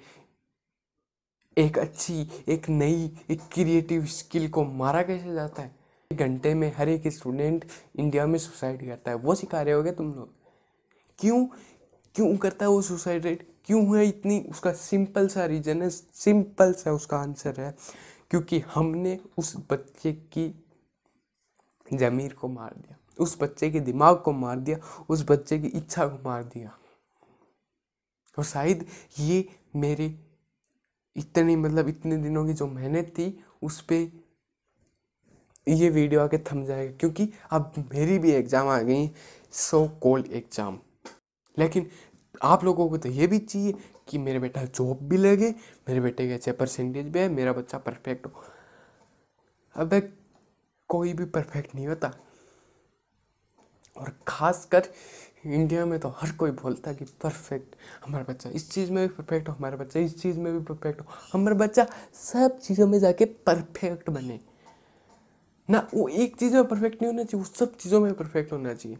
एक 1.56 1.78
अच्छी, 1.78 2.28
एक 2.48 2.68
नई, 2.68 3.10
एक 3.30 3.40
क्रिएटिव 3.52 4.06
स्किल 4.06 4.48
को 4.48 4.64
मारा 4.64 5.02
कैसे 5.02 5.32
जाता 5.34 5.62
है? 5.62 5.74
एक 6.12 6.18
घंटे 6.18 6.54
में 6.54 6.72
हर 6.76 6.88
एक 6.88 7.08
स्टूडेंट 7.08 7.64
इंडिया 7.96 8.26
में 8.26 8.38
सुसाइड 8.38 8.86
करता 8.88 9.10
है। 9.10 9.16
वो 9.16 9.34
सिखा 9.34 9.62
रहे 9.62 9.74
होगे 9.74 9.92
तुम 9.92 10.12
लोग। 10.14 10.34
क्यों? 11.18 11.46
क्यों 12.14 12.36
करता 12.36 12.64
है 12.64 12.70
वो 12.70 12.82
सुसाइड 12.82 13.26
रेट 13.26 13.48
क्यों 13.64 13.96
है 13.98 14.06
इतनी? 14.08 14.40
उसका 14.40 14.72
सिंपल 14.72 15.28
सा 15.28 15.46
रीजन 15.46 15.82
है 15.82 15.90
सिंपल 15.90 16.72
सा 16.72 16.92
उसका 16.92 17.18
आंसर 17.18 17.60
है। 17.60 17.74
क्योंकि 18.30 18.58
हमने 18.58 19.18
उस 19.38 19.54
बच्चे 19.70 20.12
की 20.12 20.48
ज़मीर 21.94 22.32
को 22.32 22.48
मार 22.48 22.74
दिया, 22.76 22.96
उस 23.20 23.36
बच्चे 23.42 23.70
के 23.70 23.80
दिमाग 23.80 24.16
को 24.16 24.32
मार 24.32 24.58
दिया, 24.58 24.78
उस 25.08 25.24
बच्चे 25.30 25.58
की 25.58 25.66
इच्छा 25.68 26.06
को 26.06 26.28
मार 26.28 26.44
दिया। 26.44 26.78
और 28.38 28.44
शायद 28.44 28.86
ये 29.20 29.48
मेरे 29.76 30.25
इतनी 31.16 31.56
मतलब 31.56 31.88
इतने 31.88 32.16
दिनों 32.18 32.46
की 32.46 32.52
जो 32.52 32.66
मेहनत 32.66 33.12
थी, 33.18 33.38
उस 33.62 33.80
पर 33.82 34.10
ये 35.66 35.88
वीडियो 35.90 36.20
आके 36.20 36.38
थम 36.42 36.64
जाएगा। 36.64 36.92
क्योंकि 36.92 37.28
अब 37.50 37.72
मेरी 37.92 38.18
भी 38.18 38.30
एग्ज़ाम 38.32 38.68
आ 38.68 38.80
गई 38.80 39.10
सो 39.52 39.86
कोल्ड 40.02 40.26
एग्ज़ाम 40.32 40.78
लेकिन 41.56 41.90
आप 42.44 42.64
लोगों 42.64 42.88
को 42.88 42.98
तो 42.98 43.08
ये 43.08 43.26
भी 43.26 43.38
चाहिए 43.38 43.74
कि 44.08 44.18
मेरे 44.18 44.38
बेटा 44.38 44.64
जॉब 44.64 44.98
भी 45.02 45.16
लगे, 45.16 45.48
मेरे 45.88 46.00
बेटे 46.00 46.26
के 46.28 46.34
अच्छे 46.34 46.52
परसेंटेज 46.52 47.06
भी 47.06 47.18
है 47.18 47.28
मेरा 47.30 47.52
बच्चा 47.52 47.78
परफेक्ट 47.78 48.26
हो। 48.26 48.44
अब 49.74 50.00
कोई 50.90 51.12
भी 51.12 51.24
परफेक्ट 51.26 51.74
नहीं 51.74 51.86
होता। 51.86 52.12
और 53.96 54.12
ख़ासकर 54.28 54.88
इंडिया 55.54 55.86
में 55.86 55.98
तो 56.00 56.08
हर 56.08 56.30
कोई 56.30 56.50
बोलता 56.50 56.90
है 56.90 56.96
कि 56.96 57.04
परफेक्ट 57.04 57.76
हमारा 58.06 58.24
बच्चा 58.28 58.50
इस 58.50 58.70
चीज़ 58.70 58.92
में 58.92 59.08
भी 59.08 59.14
परफेक्ट 59.14 59.48
हो, 59.48 59.54
हमारा 59.54 59.76
बच्चा 59.76 60.00
इस 60.00 60.22
चीज़ 60.22 60.38
में 60.38 60.52
भी 60.52 60.64
परफेक्ट 60.64 61.00
हो। 61.00 61.06
हमारा 61.32 61.56
बच्चा 61.56 61.86
सब 62.14 62.58
चीज़ों 62.58 62.86
में 62.86 62.98
जाके 62.98 63.24
परफेक्ट 63.24 64.10
बने। 64.10 64.40
ना 65.70 65.88
वो 65.94 66.08
एक 66.08 66.36
चीज़ 66.36 66.54
में 66.54 66.64
परफेक्ट 66.64 67.02
नहीं 67.02 67.12
होना 67.12 67.24
चाहिए, 67.24 67.44
वो 67.44 67.56
सब 67.56 67.76
चीज़ों 67.76 68.00
में 68.00 68.14
परफेक्ट 68.14 68.52
होना 68.52 68.74
चाहिए। 68.74 68.98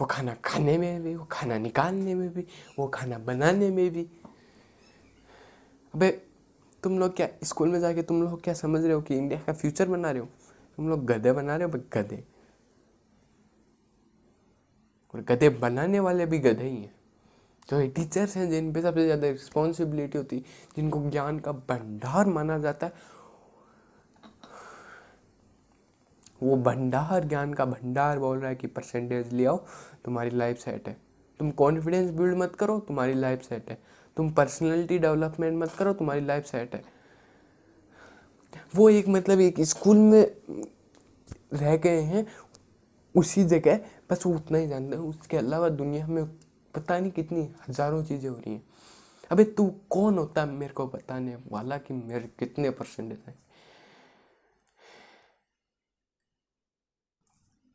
वो 0.00 0.06
खाना 0.06 0.36
खाने 0.44 0.78
में 0.78 1.02
भी, 1.02 1.14
वो 1.14 1.26
खाना 1.30 1.58
निकालने 1.58 2.14
में 2.14 2.34
भी, 2.34 2.46
वो 2.78 2.86
खाना 2.88 3.18
बनाने 3.18 3.70
में 3.70 3.90
भी। 3.90 4.06
अबे, 5.94 6.22
तुम 6.82 6.98
लोग 6.98 7.16
क्या 7.16 7.28
स्कूल 7.44 7.68
में 7.68 7.80
जाके 7.80 8.02
तुम 8.02 8.22
लोग 8.22 8.42
क्या 8.42 8.54
समझ 8.54 8.84
रहे 8.84 8.92
हो 8.92 9.00
कि 9.00 9.16
इंडिया 9.16 9.40
का 9.40 9.52
फ्यूचर 9.52 9.88
बना 9.88 10.10
रहे 10.10 10.20
हो? 10.20 10.28
तुम 10.76 10.88
लोग 10.88 11.04
गधे 11.04 11.32
बना 11.32 11.56
रहे 11.56 11.68
हो 11.68 11.80
गधे। 11.94 12.39
और 15.14 15.20
गधे 15.20 15.48
बनाने 15.48 16.00
वाले 16.00 16.26
भी 16.26 16.38
गधे 16.38 16.64
ही 16.64 16.76
हैं। 16.76 16.94
जो 17.70 17.86
टीचर्स 17.88 18.36
हैं, 18.36 18.48
जिन 18.50 18.72
पे 18.72 18.82
सबसे 18.82 19.04
ज़्यादा 19.04 19.28
रिस्पॉन्सिबिलिटी 19.28 20.18
होती 20.18 20.36
है 20.36 20.42
जिनको 20.76 21.08
ज्ञान 21.10 21.38
का 21.38 21.52
भंडार 21.52 22.26
माना 22.26 22.58
जाता 22.58 22.86
है, 22.86 22.92
वो 26.42 26.56
भंडार, 26.56 27.24
ज्ञान 27.24 27.52
का 27.54 27.64
भंडार 27.64 28.18
बोल 28.18 28.38
रहा 28.38 28.48
है 28.48 28.56
कि 28.56 28.66
परसेंटेज 28.66 29.32
ले 29.32 29.44
आओ, 29.44 29.56
तुम्हारी 30.04 30.30
लाइफ 30.30 30.58
सेट 30.58 30.88
है। 30.88 30.96
तुम 31.40 31.50
कॉन्फिडेंस 31.50 32.10
बिल्ड 32.10 32.36
मत 32.36 32.54
करो, 32.54 32.78
तुम्हारी 32.80 33.14
लाइफ 33.14 33.42
सेट 33.42 33.70
है। 33.70 33.78
तुम 34.16 34.30
पर्सनैलिटी 34.30 34.98
डेवलपमेंट 34.98 35.58
मत 35.58 35.70
करो, 35.70 35.92
तुम्हारी 35.92 36.20
लाइफ 36.20 36.44
सेट 36.44 36.74
है। 36.74 36.82
वो 38.74 38.88
एक 38.90 39.08
मतलब 39.08 39.40
एक 39.40 39.60
स्कूल 39.60 39.96
में 39.96 40.22
रह 41.52 41.76
गए 41.76 42.00
हैं 42.00 42.26
उसी 43.14 43.44
जगह 43.44 43.80
बस 44.10 44.26
वो 44.26 44.34
उतना 44.34 44.58
ही 44.58 44.66
जानते 44.68 44.96
हैं। 44.96 45.02
उसके 45.02 45.36
अलावा 45.36 45.68
दुनिया 45.68 46.06
में 46.06 46.24
पता 46.74 46.98
नहीं 46.98 47.10
कितनी 47.12 47.48
हज़ारों 47.68 48.02
चीज़ें 48.04 48.28
हो 48.30 48.36
रही 48.36 48.54
हैं। 48.54 48.62
अबे 49.30 49.44
तू 49.44 49.66
कौन 49.90 50.18
होता 50.18 50.40
है 50.40 50.48
मेरे 50.48 50.72
को 50.72 50.86
बताने 50.86 51.36
वाला 51.50 51.78
कि 51.78 51.94
मेरे 51.94 52.30
कितने 52.38 52.70
परसेंटेज 52.70 53.18
हैं? 53.26 53.38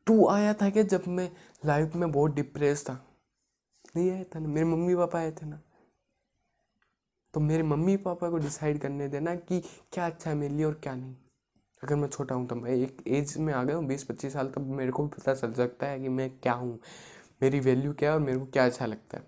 तू 0.08 0.28
आया 0.28 0.54
था 0.54 0.70
क्या 0.70 0.84
जब 0.84 1.04
मैं 1.08 1.30
लाइफ 1.66 1.96
में 1.96 2.12
बहुत 2.12 2.34
डिप्रेस 2.36 2.84
था? 2.86 2.94
नहीं 3.96 4.10
आया 4.12 4.24
था 4.24 4.40
ना। 4.40 4.48
मेरे 4.48 4.66
मम्मी 4.66 4.96
पापा 4.96 5.20
आए 5.20 5.32
थे 5.32 5.46
ना। 5.46 5.62
तो 7.34 7.40
मेरे 7.40 7.64
मम्मी 7.64 7.96
पापा 7.98 8.30
को 8.30 8.38
डिसाइड 8.38 8.80
करने 8.80 9.08
देना 9.08 9.36
कि 9.36 9.60
क्या 9.94 10.06
अच्छा 10.06 10.30
है 10.30 10.36
मेरे 10.36 10.54
लिए 10.54 10.66
और 10.66 10.80
क्या 10.84 10.96
नहीं। 10.96 11.16
अगर 11.86 11.96
मैं 11.96 12.08
छोटा 12.10 12.36
हूँ 12.36 12.48
तो 12.48 12.56
मैं 12.56 12.72
एक 12.72 13.02
एज 13.08 13.38
में 13.38 13.54
आ 13.54 13.64
गया 13.64 13.76
हूँ 13.76 13.86
बीस 13.88 14.04
पच्चीस 14.04 14.34
साल, 14.34 14.48
तब 14.48 14.68
मेरे 14.68 14.92
को 14.92 15.04
भी 15.04 15.10
पता 15.10 15.34
चल 15.34 15.52
सकता 15.54 15.88
है 15.88 16.00
कि 16.00 16.10
मैं 16.10 16.30
क्या 16.34 16.54
हूँ, 16.54 16.80
मेरी 17.42 17.60
वैल्यू 17.60 17.94
क्या 17.94 18.10
है 18.10 18.16
और 18.16 18.22
मेरे 18.22 18.38
को 18.40 18.46
क्या 18.46 18.66
अच्छा 18.66 18.86
लगता 18.86 19.18
है। 19.18 19.24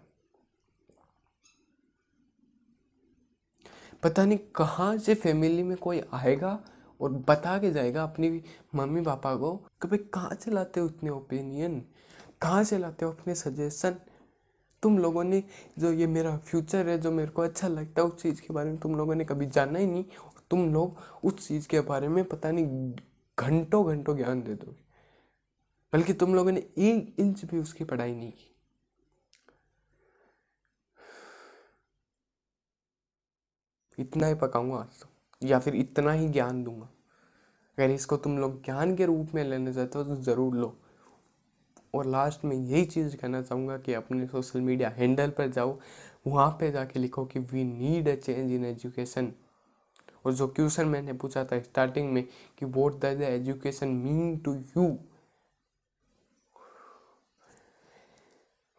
पता 4.03 4.25
नहीं 4.25 4.37
कहाँ 4.55 4.97
से 4.97 5.13
फैमिली 5.15 5.63
में 5.63 5.75
कोई 5.77 6.01
आएगा 6.13 6.59
और 6.99 7.11
बता 7.29 7.57
के 7.59 7.71
जाएगा 7.71 8.03
अपनी 8.03 8.29
मम्मी 8.75 9.01
पापा 9.01 9.35
को 9.35 9.55
कि 9.81 9.87
भाई 9.87 9.97
कहाँ 10.13 10.37
से 10.41 10.51
लाते 10.51 10.79
हो 10.79 10.87
इतने 10.87 11.09
ओपिनियन 11.09 11.81
कहाँ 12.41 12.63
से 12.63 12.77
लाते 12.77 13.05
हो 13.05 13.11
अपने 13.11 13.35
सजेशन 13.35 13.95
तुम 14.83 14.97
लोगों 14.99 15.23
ने 15.23 15.43
जो 15.79 15.91
ये 15.93 16.07
मेरा 16.07 16.35
फ्यूचर 16.39 16.87
है, 16.89 16.97
जो 16.97 17.11
मेरे 17.11 17.31
को 17.31 17.41
अच्छा 17.41 17.67
लगता 17.67 18.01
है 18.01 18.07
उस 18.07 18.21
चीज़ 18.21 18.41
के 18.41 18.53
बारे 18.53 18.69
में 18.69 18.77
तुम 18.79 18.95
लोगों 18.95 19.15
ने 19.15 19.25
कभी 19.25 19.45
जाना 19.47 19.79
ही 19.79 19.87
नहीं 19.87 20.03
तुम 20.51 20.73
लोग 20.73 20.97
उस 21.23 21.47
चीज़ 21.47 21.67
के 21.67 21.79
बारे 21.83 22.07
में 22.07 22.23
पता 22.25 22.51
नहीं 22.51 22.91
घंटों 23.37 23.85
घंटों 23.87 24.15
ज्ञान 24.17 24.41
दे 24.43 24.53
दोगे। 24.55 24.85
बल्कि 25.93 26.13
तुम 26.13 26.35
लोगों 26.35 26.51
ने 26.51 26.59
एक 26.79 27.15
इंच 27.19 27.43
भी 27.45 27.59
उसकी 27.59 27.83
पढ़ाई 27.83 28.13
नहीं 28.13 28.31
की। 28.31 28.53
इतना 33.97 34.27
ही 34.27 34.33
पकाऊँगा 34.35 34.77
आज 34.77 34.99
तो 35.01 35.47
या 35.47 35.59
फिर 35.59 35.75
इतना 35.75 36.11
ही 36.11 36.27
ज्ञान 36.29 36.63
दूँगा। 36.63 36.89
अगर 37.77 37.91
इसको 37.91 38.17
तुम 38.17 38.37
लोग 38.39 38.61
ज्ञान 38.65 38.95
के 38.95 39.05
रूप 39.05 39.31
में 39.35 39.43
लेना 39.43 39.71
चाहते 39.71 39.99
हो 39.99 40.03
तो 40.05 40.15
ज़रूर 40.23 40.55
लो। 40.55 40.75
और 41.93 42.05
लास्ट 42.05 42.43
में 42.45 42.55
यही 42.55 42.85
चीज़ 42.85 43.15
कहना 43.17 43.41
चाहूँगा 43.41 43.77
कि 43.77 43.93
अपने 43.93 44.27
सोशल 44.27 44.61
मीडिया 44.61 44.89
हैंडल 44.89 45.29
पर 45.29 45.49
जाओ, 45.49 45.77
वहाँ 46.27 46.49
पे 46.59 46.71
जाके 46.71 46.99
लिखो 46.99 47.25
कि 47.25 47.39
we 47.41 47.63
need 47.63 48.09
a 48.09 48.15
change 48.15 48.51
in 48.51 48.65
education 48.65 49.31
और 50.27 50.33
जो 50.33 50.47
क्वेश्चन 50.47 50.87
मैंने 50.87 51.13
पूछा 51.13 51.43
था 51.45 51.59
स्टार्टिंग 51.59 52.11
में 52.13 52.23
कि 52.57 52.65
what 52.65 52.99
the 52.99 53.21
education 53.21 53.87
mean 53.87 54.37
to 54.37 54.53
you 54.55 54.97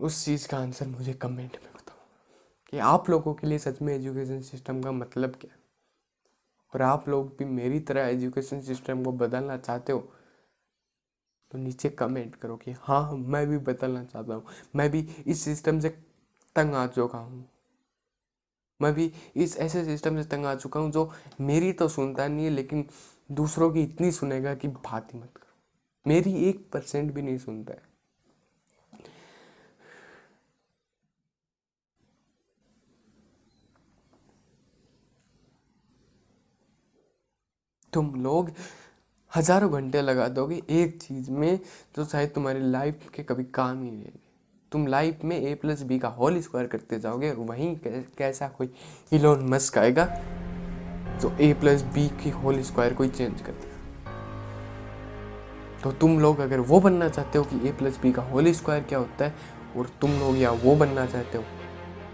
उस 0.01 0.25
चीज़ 0.25 0.49
का 0.49 0.59
आंसर 0.59 0.87
मुझे 0.87 1.13
कमेंट 1.13 1.57
में 1.65 1.73
बताओ 1.75 1.97
कि 2.67 2.79
आप 2.79 3.11
लोगों 3.11 3.35
के 3.35 3.47
लिए 3.47 3.59
सच 3.59 3.83
में 3.83 3.95
एजुकेशन 3.95 4.41
सिस्टम 4.43 4.83
का 4.83 4.93
मतलब 4.93 5.37
क्या 5.41 5.57
और 6.73 6.83
आप 6.83 7.09
लोग 7.09 7.37
भी 7.39 7.45
मेरी 7.45 7.81
तरह 7.81 8.07
एजुकेशन 8.07 8.61
सिस्टम 8.61 9.05
को 9.05 9.13
बदलना 9.13 9.57
चाहते 9.57 9.93
हो 9.93 10.09
तो 11.53 11.59
नीचे 11.59 11.89
कमेंट 11.89 12.35
करो 12.37 12.57
कि 12.57 12.75
हाँ 12.81 13.13
मैं 13.13 13.47
भी 13.47 13.59
बदलना 13.59 14.05
चाहता 14.05 14.35
हूँ। 14.35 14.45
मैं 14.77 14.91
भी 14.91 15.01
इस 15.27 15.43
सिस्टम 15.43 15.81
से 15.81 15.89
तंग 16.57 16.75
आ 16.75 16.87
चुका 16.87 17.19
हूँ। 17.19 17.45
मैं 18.81 18.93
भी 18.95 19.11
इस 19.37 19.57
ऐसे 19.59 19.85
सिस्टम 19.85 20.17
से 20.17 20.29
तंग 20.29 20.47
आ 20.47 20.55
चुका 20.55 20.81
हूँ 20.81 20.91
जो 20.93 21.11
मेरी 21.41 21.73
तो 21.73 21.89
सुनता 21.89 22.27
नहीं 22.29 22.45
है, 22.45 22.51
लेकिन 22.51 22.85
दूसरों 23.31 23.71
की 23.73 23.83
इतनी 23.83 24.11
सुनेगा 24.13 24.55
कि 24.55 24.69
बात 24.69 25.15
ही 25.15 25.19
मत 25.19 25.33
करो। 25.37 25.47
मेरी 26.07 26.35
एक 26.49 26.69
परसेंट 26.73 27.13
भी 27.15 27.23
नहीं 27.23 27.39
सुनता 27.39 27.73
है। 27.73 27.87
तुम 37.93 38.15
लोग 38.23 38.51
हज़ारों 39.33 39.73
घंटे 39.73 40.01
लगा 40.03 40.29
दोगे 40.29 40.63
एक 40.71 41.01
चीज़ 41.03 41.31
में 41.31 41.59
जो 41.97 42.05
शायद 42.05 42.33
तुम्हारी 42.35 42.61
लाइफ 42.63 43.09
के 43.15 43.23
कभी 43.23 43.45
काम 43.55 43.83
ही 43.83 43.91
नहीं 43.91 44.13
तुम 44.73 44.87
लाइफ 44.87 45.25
में 45.25 45.37
ए 45.39 45.55
प्लस 45.55 45.83
बी 45.83 45.99
का 45.99 46.09
होल 46.09 46.41
स्क्वायर 46.41 46.67
करते 46.67 46.99
जाओगे, 47.01 47.31
वहीं 47.33 47.77
कैसा 48.19 48.49
कोई 48.49 48.71
इलोन 49.13 49.49
मस्क 49.51 49.79
आएगा 49.79 50.05
जो 51.21 51.33
ए 51.41 51.53
प्लस 51.61 51.83
बी 51.95 52.09
की 52.23 52.31
होल 52.31 52.61
स्क्वायर 52.63 52.95
को 52.95 53.07
चेंज 53.07 53.41
कर 53.41 53.53
देगा। 53.53 53.77
तो 55.83 55.93
तुम 55.93 56.19
लोग 56.21 56.41
अगर 56.41 56.61
वो 56.61 56.81
बनना 56.81 57.09
चाहते 57.09 57.39
हो 57.39 57.45
कि 57.45 57.69
ए 57.69 57.73
प्लस 57.73 57.99
बी 58.03 58.13
का 58.13 58.23
होल 58.23 58.53
स्क्वायर 58.53 58.83
क्या 58.83 58.99
होता 58.99 59.25
है, 59.25 59.35
और 59.77 59.91
तुम 60.01 60.11
लोग 60.11 60.37
या 60.39 60.51
वो 60.51 60.75
बनना 60.77 61.07
चाहते 61.07 61.39
हो 61.39 61.45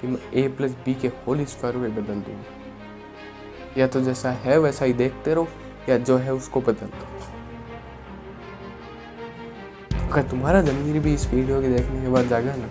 कि 0.01 0.07
मैं 0.07 0.21
ए 0.35 0.49
प्लस 0.49 0.77
बी 0.85 0.95
के 0.95 1.09
होल 1.27 1.45
स्क्वायर 1.45 1.77
में 1.77 1.95
बदल 1.95 2.21
दूँगा। 2.21 3.81
या 3.81 3.87
तो 3.87 4.01
जैसा 4.01 4.31
है 4.31 4.59
वैसा 4.59 4.85
ही 4.85 4.93
देखते 4.93 5.35
रहो, 5.35 5.49
या 5.89 5.99
जो 5.99 6.17
है 6.17 6.35
उसको 6.35 6.61
बदल 6.61 6.87
दो। 6.89 7.34
अगर 10.15 10.23
तुम्हारा 10.23 10.61
जमीर 10.63 10.99
भी 10.99 11.15
इस 11.15 11.27
वीडियो 11.29 11.61
के 11.63 11.69
देखने 11.69 12.01
के 12.03 12.09
बाद 12.09 12.29
जागा 12.29 12.55
ना। 12.57 12.67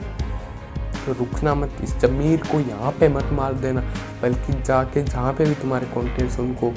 तो 1.06 1.14
रुकना 1.14 1.56
मत, 1.56 1.72
इस 1.84 1.96
जमीर 1.98 2.42
को 2.42 2.60
यहाँ 2.60 2.92
पे 2.92 3.08
मत 3.10 3.30
मार 3.32 3.54
देना, 3.54 3.82
बल्कि 4.22 4.54
जाके 4.62 5.04
जहाँ 5.04 5.34
पे 5.34 5.46
भी 5.46 5.56
तुम्हारे 5.56 5.88
कॉन्टेंट्स 5.88 6.40
उनको 6.40 6.72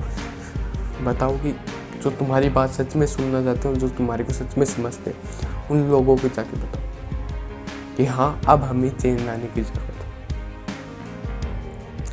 बताओ 1.04 1.36
कि 1.38 1.52
जो 2.02 2.10
तुम्हारी 2.10 2.48
बात 2.48 2.70
सच 2.70 2.96
में 2.96 3.06
सुनना 3.06 3.42
चाहते 3.42 3.68
हो, 3.68 3.74
जो 3.74 3.88
तुम्हारे 3.88 4.24
को 4.24 4.32
सच 4.32 4.58
में 4.58 4.64
समझते 4.66 5.10
हैं, 5.10 5.16
उन 5.70 5.88
लोगों 5.90 6.16
को 6.16 6.28
जाके 6.28 6.56
बताओ 6.56 6.82
कि 7.96 8.04
हाँ 8.04 8.40
अब 8.48 8.62
हमें 8.62 8.90
चेंज 8.90 9.26
लाने 9.26 9.46
की 9.46 9.62
ज़रूरत 9.62 10.04
है। 10.04 10.06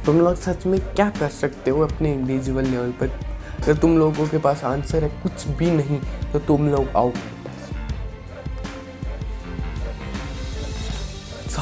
तुम 0.06 0.20
लोग 0.20 0.36
सच 0.36 0.66
में 0.66 0.80
क्या 0.80 1.10
कर 1.10 1.30
सकते 1.32 1.72
हो 1.72 1.82
अपने 1.82 2.14
इंडिविजुअल 2.14 2.66
लेवल 2.66 2.92
पर? 2.92 3.20
अगर 3.64 3.74
तुम 3.74 3.98
लोगों 3.98 4.28
के 4.28 4.38
पास 4.38 4.64
आंसर 4.64 5.04
है, 5.04 5.10
कुछ 5.24 5.48
भी 5.48 5.72
नहीं 5.72 6.00
तो 6.34 6.40
तुम 6.40 6.70
लोग 6.70 6.88
आओ। 6.98 7.12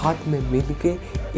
साथ 0.01 0.27
में 0.27 0.39
मिल 0.51 0.73
के 0.81 0.89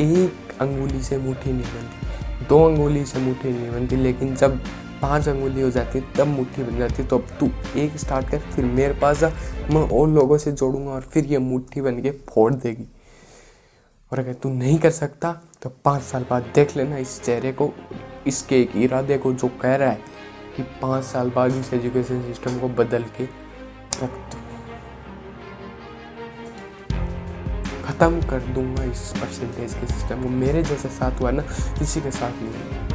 एक 0.01 0.61
अंगुली 0.61 1.01
से 1.03 1.17
मुट्ठी 1.17 1.51
नहीं 1.51 1.63
बनती। 1.63 2.45
दो 2.45 2.63
अंगुली 2.65 3.03
से 3.05 3.19
मुट्ठी 3.19 3.49
नहीं 3.49 3.71
बनती, 3.71 3.95
लेकिन 3.95 4.35
जब 4.35 4.57
पाँच 5.01 5.27
अंगुली 5.29 5.61
हो 5.61 5.69
जाती 5.71 5.99
है 5.99 6.13
तब 6.15 6.27
मुट्ठी 6.27 6.63
बन 6.63 6.77
जाती। 6.77 7.01
है 7.01 7.07
तो 7.07 7.17
अब 7.17 7.27
तू 7.39 7.49
एक 7.79 7.97
स्टार्ट 7.97 8.29
कर, 8.29 8.39
फिर 8.39 8.65
मेरे 8.65 8.93
पास 8.93 9.23
आ 9.23 9.29
मैं 9.71 9.81
और 9.89 10.07
लोगों 10.09 10.37
से 10.37 10.51
जोड़ूँगा 10.51 10.91
और 10.91 11.01
फिर 11.01 11.25
ये 11.25 11.37
मुट्ठी 11.39 11.81
बन 11.81 12.01
के 12.01 12.11
फोड़ 12.29 12.53
देगी। 12.53 12.87
और 14.11 14.19
अगर 14.19 14.33
तू 14.33 14.49
नहीं 14.49 14.79
कर 14.79 14.91
सकता 14.91 15.31
तो 15.61 15.69
पाँच 15.85 16.01
साल 16.03 16.25
बाद 16.29 16.51
देख 16.55 16.75
लेना 16.77 16.97
इस 16.97 17.21
चेहरे 17.23 17.51
को, 17.51 17.71
इसके 18.27 18.61
एक 18.61 18.75
इरादे 18.77 19.17
को 19.17 19.33
जो 19.33 19.47
कह 19.61 19.75
रहा 19.75 19.89
है 19.89 19.99
कि 20.55 20.63
पाँच 20.81 21.03
साल 21.03 21.29
बाद 21.29 21.55
इस 21.55 21.73
एजुकेशन 21.73 22.21
सिस्टम 22.23 22.59
को 22.59 22.69
बदल 22.75 23.03
के 23.17 23.27
ख़त्म 28.03 28.21
कर 28.21 28.39
दूँगा 28.53 28.83
इस 28.83 29.01
परसेंटेज 29.21 29.73
के 29.73 29.87
सिस्टम 29.87 30.23
को। 30.23 30.29
मेरे 30.29 30.63
जैसे 30.63 30.89
साथ 30.89 31.19
हुआ 31.21 31.31
ना, 31.31 31.41
किसी 31.79 32.01
के 32.01 32.11
साथ 32.11 32.31
नहीं। 32.41 32.92